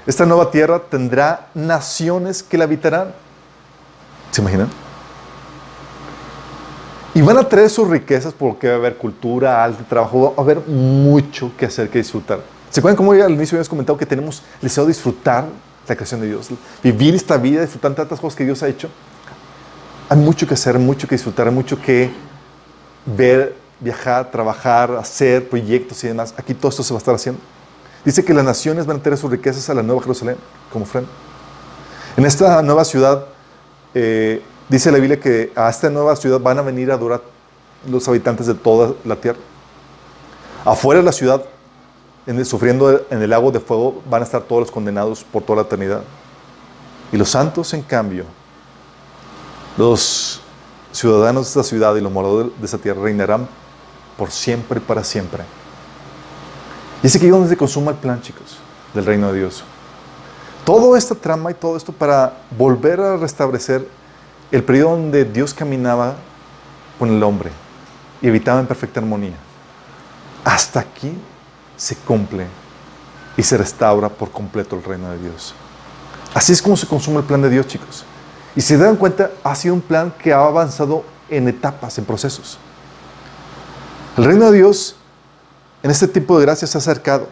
[0.04, 3.14] Esta nueva tierra tendrá naciones que la habitarán.
[4.32, 4.89] ¿Se imaginan?
[7.20, 10.40] Y van a traer sus riquezas porque va a haber cultura, arte, trabajo, va a
[10.40, 12.40] haber mucho que hacer, que disfrutar.
[12.70, 15.44] ¿Se acuerdan cómo al inicio habíamos comentado que tenemos el deseo de disfrutar
[15.86, 16.48] la creación de Dios?
[16.82, 18.88] Vivir esta vida, disfrutar tantas cosas que Dios ha hecho.
[20.08, 22.10] Hay mucho que hacer, mucho que disfrutar, mucho que
[23.04, 26.32] ver, viajar, trabajar, hacer proyectos y demás.
[26.38, 27.42] Aquí todo esto se va a estar haciendo.
[28.02, 30.36] Dice que las naciones van a tener sus riquezas a la nueva Jerusalén
[30.72, 31.10] como ofrenda.
[32.16, 33.26] En esta nueva ciudad,
[33.92, 37.20] eh, dice la Biblia que a esta nueva ciudad van a venir a adorar
[37.88, 39.38] los habitantes de toda la tierra.
[40.64, 41.44] Afuera de la ciudad,
[42.26, 45.42] en el- sufriendo en el lago de fuego, van a estar todos los condenados por
[45.42, 46.02] toda la eternidad.
[47.12, 48.24] Y los santos, en cambio,
[49.76, 50.40] los
[50.92, 53.48] ciudadanos de esta ciudad y los moradores de esta tierra reinarán
[54.16, 55.44] por siempre y para siempre.
[57.02, 58.58] Y es aquí donde se consuma el plan, chicos,
[58.92, 59.64] del reino de Dios.
[60.64, 63.88] Todo esta trama y todo esto para volver a restablecer
[64.51, 66.16] el periodo donde Dios caminaba
[66.98, 67.51] con el hombre
[68.20, 69.36] y evitaba en perfecta armonía.
[70.44, 71.12] Hasta aquí
[71.76, 72.46] se cumple
[73.36, 75.55] y se restaura por completo el reino de Dios.
[76.34, 78.05] Así es como se consume el plan de Dios, chicos.
[78.55, 82.05] Y si se dan cuenta, ha sido un plan que ha avanzado en etapas, en
[82.05, 82.59] procesos.
[84.16, 84.96] El reino de Dios
[85.82, 87.28] en este tipo de gracia se ha acercado.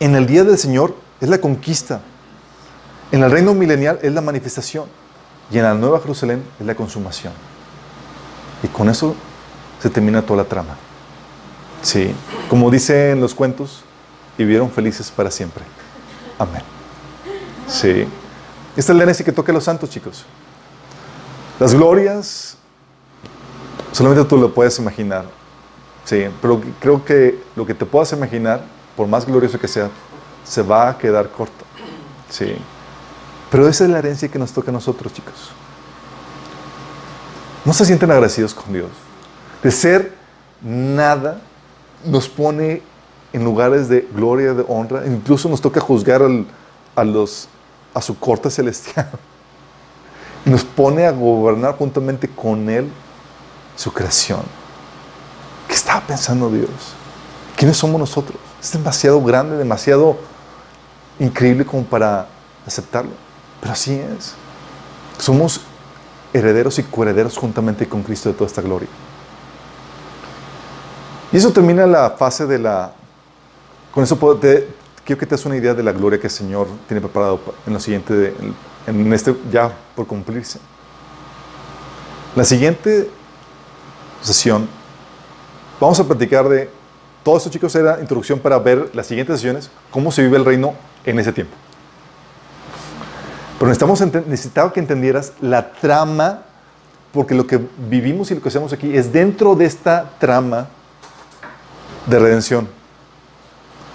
[0.00, 2.00] En el día del Señor es la conquista.
[3.10, 4.86] En el reino milenial es la manifestación.
[5.50, 7.32] Y en la Nueva Jerusalén es la consumación.
[8.62, 9.14] Y con eso
[9.80, 10.76] se termina toda la trama.
[11.82, 12.14] Sí,
[12.48, 13.82] como dice en los cuentos,
[14.36, 15.64] vivieron felices para siempre.
[16.38, 16.62] Amén.
[17.66, 18.06] Sí.
[18.76, 20.24] Esta es la herencia que toca a los santos, chicos.
[21.58, 22.56] Las glorias,
[23.92, 25.24] solamente tú lo puedes imaginar.
[26.04, 28.62] Sí, pero creo que lo que te puedas imaginar
[28.98, 29.90] por más glorioso que sea,
[30.42, 31.64] se va a quedar corta.
[32.28, 32.56] Sí.
[33.50, 35.50] Pero esa es la herencia que nos toca a nosotros, chicos.
[37.64, 38.90] No se sienten agradecidos con Dios.
[39.62, 40.14] De ser
[40.62, 41.40] nada,
[42.04, 42.82] nos pone
[43.32, 45.06] en lugares de gloria, de honra.
[45.06, 47.04] Incluso nos toca juzgar a,
[47.94, 49.10] a su corte celestial.
[50.46, 52.88] Y nos pone a gobernar juntamente con Él
[53.76, 54.42] su creación.
[55.66, 56.70] ¿Qué estaba pensando Dios?
[57.56, 58.38] ¿Quiénes somos nosotros?
[58.62, 60.16] Es demasiado grande, demasiado
[61.18, 62.28] increíble como para
[62.64, 63.10] aceptarlo.
[63.60, 64.34] Pero así es.
[65.18, 65.62] Somos
[66.32, 68.88] herederos y coherederos juntamente con Cristo de toda esta gloria.
[71.32, 72.92] Y eso termina la fase de la...
[73.92, 74.38] Con eso puedo-
[75.04, 77.52] quiero que te des una idea de la gloria que el Señor tiene preparado pa-
[77.66, 78.34] en lo siguiente,
[78.86, 80.58] en este ya por cumplirse.
[82.36, 83.10] La siguiente
[84.22, 84.68] sesión,
[85.80, 86.70] vamos a platicar de...
[87.24, 90.74] Todo esto, chicos, era introducción para ver las siguientes sesiones, cómo se vive el reino
[91.04, 91.54] en ese tiempo.
[93.58, 96.42] Pero necesitamos necesitaba que entendieras la trama,
[97.12, 100.68] porque lo que vivimos y lo que hacemos aquí es dentro de esta trama
[102.06, 102.68] de redención.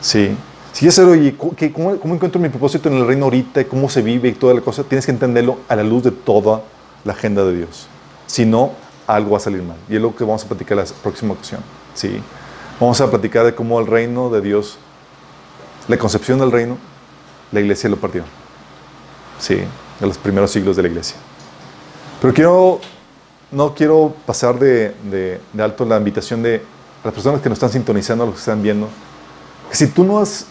[0.01, 0.35] Sí.
[0.73, 3.65] Si saber, oye, ¿cómo, qué- cómo- cómo encuentro mi propósito en el reino ahorita y
[3.65, 4.83] cómo se vive y toda la cosa?
[4.83, 6.61] Tienes que entenderlo a la luz de toda
[7.05, 7.87] la agenda de Dios.
[8.27, 8.71] Si no,
[9.07, 9.77] algo va a salir mal.
[9.87, 11.61] Y es lo que vamos a platicar la próxima ocasión.
[11.93, 12.21] Sí.
[12.79, 14.77] Vamos a platicar de cómo el reino de Dios,
[15.87, 16.77] la concepción del reino,
[17.51, 18.23] la iglesia lo partió.
[19.43, 19.55] Sí,
[19.99, 21.17] de los primeros siglos de la iglesia.
[22.21, 22.79] Pero quiero,
[23.51, 26.63] no quiero pasar de, de- de alto la invitación de
[27.03, 28.87] las personas que nos están sintonizando, los que están viendo,
[29.69, 30.45] que si tú no has,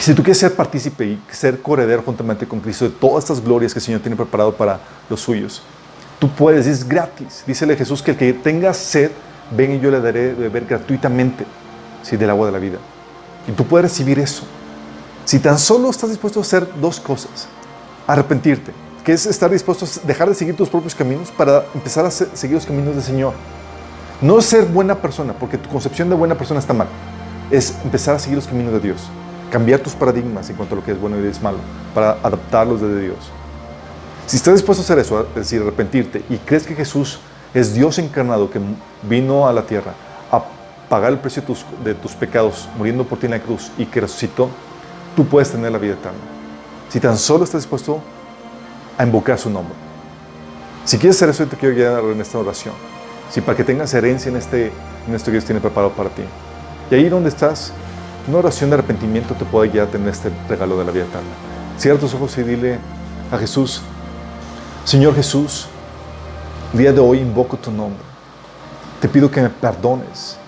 [0.00, 3.72] si tú quieres ser partícipe y ser coheredero juntamente con Cristo de todas estas glorias
[3.72, 5.62] que el Señor tiene preparado para los suyos,
[6.18, 7.44] tú puedes, es gratis.
[7.46, 9.12] Dícele Jesús que el que tenga sed,
[9.56, 11.46] ven y yo le daré de beber gratuitamente,
[12.02, 12.78] sí, del agua de la vida.
[13.46, 14.42] Y tú puedes recibir eso.
[15.24, 17.46] Si tan solo estás dispuesto a hacer dos cosas,
[18.08, 18.72] arrepentirte,
[19.04, 22.34] que es estar dispuesto a dejar de seguir tus propios caminos para empezar a se-
[22.34, 23.34] seguir los caminos del Señor.
[24.20, 26.88] No ser buena persona, porque tu concepción de buena persona está mal.
[27.50, 29.08] Es empezar a seguir los caminos de Dios.
[29.52, 31.58] Cambiar tus paradigmas en cuanto a lo que es bueno y es malo,
[31.94, 33.18] para adaptarlos desde Dios.
[34.26, 37.20] Si estás dispuesto a hacer eso, es decir, arrepentirte, y crees que Jesús
[37.54, 38.60] es Dios encarnado que
[39.02, 39.92] vino a la tierra
[40.30, 40.42] a
[40.88, 43.86] pagar el precio de tus, de tus pecados, muriendo por ti en la cruz y
[43.86, 44.50] que resucitó,
[45.16, 46.18] tú puedes tener la vida eterna.
[46.90, 48.00] Si tan solo estás dispuesto
[48.96, 49.74] a invocar su nombre.
[50.84, 52.74] Si quieres hacer eso, te quiero guiar en esta oración.
[53.30, 54.72] Si para que tengas herencia en, este,
[55.06, 56.22] en esto que Dios tiene preparado para ti.
[56.90, 57.72] Y ahí donde estás,
[58.26, 61.28] una oración de arrepentimiento te puede guiar a tener este regalo de la vida eterna.
[61.76, 62.78] Cierra tus ojos y dile
[63.30, 63.82] a Jesús,
[64.84, 65.66] Señor Jesús,
[66.72, 68.02] el día de hoy invoco tu nombre.
[69.00, 70.38] Te pido que me perdones,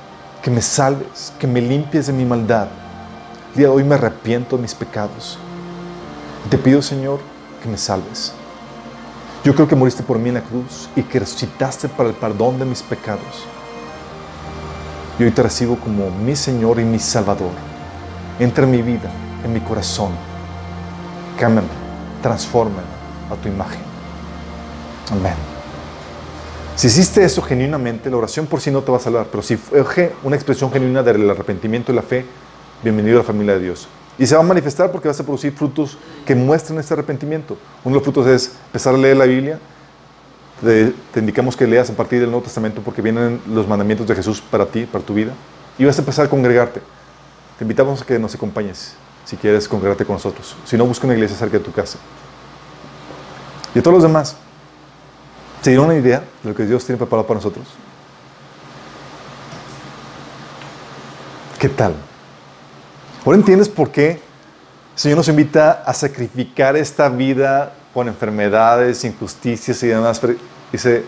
[0.43, 2.69] que me salves, que me limpies de mi maldad.
[3.51, 5.39] El día de hoy me arrepiento de mis pecados.
[6.49, 7.21] Te pido, Señor,
[7.63, 8.33] que me salves.
[9.45, 12.59] Yo creo que moriste por mí en la cruz y que resucitaste para el perdón
[12.59, 13.45] de mis pecados.
[15.19, 17.51] Y hoy te recibo como mi Señor y mi Salvador.
[18.39, 19.11] Entra en mi vida,
[19.45, 20.13] en mi corazón.
[21.39, 21.69] Cámbiame,
[22.23, 22.89] transfórmame
[23.31, 23.83] a tu imagen.
[25.13, 25.35] Amén.
[26.75, 29.57] Si hiciste eso genuinamente, la oración por sí no te va a salvar, pero si
[29.57, 32.25] fue una expresión genuina del arrepentimiento y la fe,
[32.83, 33.87] bienvenido a la familia de Dios.
[34.21, 35.97] Y se va a manifestar porque vas a producir frutos
[36.27, 37.57] que muestren este arrepentimiento.
[37.83, 39.59] Uno de los frutos es empezar a leer la Biblia.
[40.63, 44.43] Te, indicamos que leas a partir del Nuevo Testamento porque vienen los mandamientos de Jesús
[44.43, 45.33] para ti, para tu vida.
[45.79, 46.83] Y vas a empezar a congregarte.
[47.57, 48.93] Te invitamos a que nos acompañes
[49.25, 50.55] si quieres congregarte con nosotros.
[50.67, 51.99] Si no, busca una iglesia cerca de tu casa.
[53.75, 54.37] Y a todos los demás,
[55.63, 57.67] ¿se dieron una idea de lo que Dios tiene preparado para nosotros?
[61.59, 61.95] ¿Qué tal?
[63.25, 64.19] Ahora entiendes por qué el
[64.95, 70.21] Señor nos invita a sacrificar esta vida con enfermedades, injusticias y demás.
[70.73, 71.05] Dice,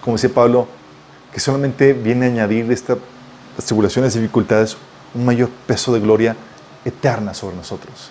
[0.00, 0.66] como dice Pablo,
[1.32, 2.98] que solamente viene a añadir estas
[3.66, 4.76] tribulaciones y dificultades
[5.14, 6.34] un mayor peso de gloria
[6.84, 8.10] eterna sobre nosotros.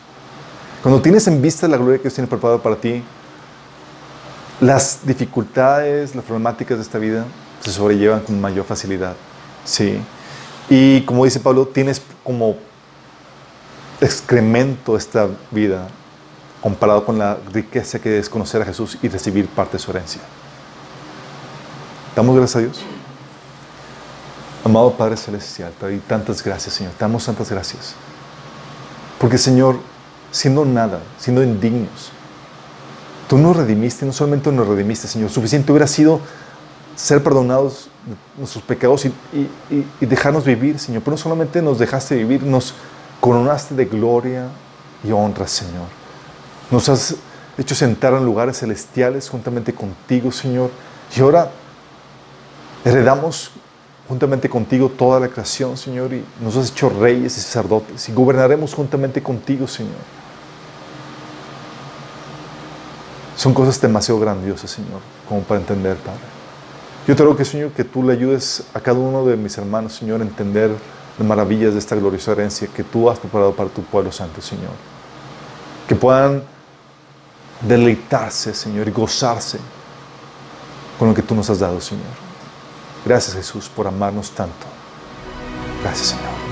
[0.84, 3.04] Cuando tienes en vista la gloria que Dios tiene preparada para ti,
[4.62, 7.26] las dificultades, las problemáticas de esta vida
[7.62, 9.16] se sobrellevan con mayor facilidad.
[9.66, 10.00] Sí.
[10.70, 12.58] Y como dice Pablo, tienes como
[14.02, 15.88] excremento esta vida
[16.62, 20.22] comparado con la riqueza que es conocer a Jesús y recibir parte de su herencia.
[22.16, 22.80] Damos gracias a Dios.
[24.66, 26.92] Amado Padre Celestial, te doy tantas gracias, Señor.
[26.94, 27.94] Te damos tantas gracias.
[29.18, 29.80] Porque, Señor,
[30.32, 32.12] siendo nada, siendo indignos,
[33.30, 36.20] tú nos redimiste, no solamente nos redimiste, Señor, suficiente hubiera sido
[36.96, 37.90] ser perdonados
[38.38, 39.14] nuestros pecados y-
[40.02, 41.04] y dejarnos vivir, Señor.
[41.04, 42.74] Pero no solamente nos dejaste vivir, nos
[43.20, 44.48] coronaste de gloria
[45.04, 45.88] y honra, Señor.
[46.72, 47.16] Nos has
[47.58, 50.72] hecho sentar en lugares celestiales juntamente contigo, Señor.
[51.16, 51.52] Y ahora
[52.86, 53.52] heredamos
[54.08, 58.74] juntamente contigo toda la creación, Señor, y nos has hecho reyes y sacerdotes, y gobernaremos
[58.74, 60.20] juntamente contigo, Señor.
[63.36, 66.20] Son cosas demasiado grandiosas, Señor, como para entender, Padre.
[67.08, 69.94] Yo te ruego que, Señor, que tú le ayudes a cada uno de mis hermanos,
[69.94, 70.72] Señor, a entender
[71.24, 74.72] maravillas de esta gloriosa herencia que tú has preparado para tu pueblo santo, Señor.
[75.88, 76.44] Que puedan
[77.62, 79.60] deleitarse, Señor, y gozarse
[80.98, 82.06] con lo que tú nos has dado, Señor.
[83.06, 84.68] Gracias, Jesús, por amarnos tanto.
[85.82, 86.49] Gracias, Señor.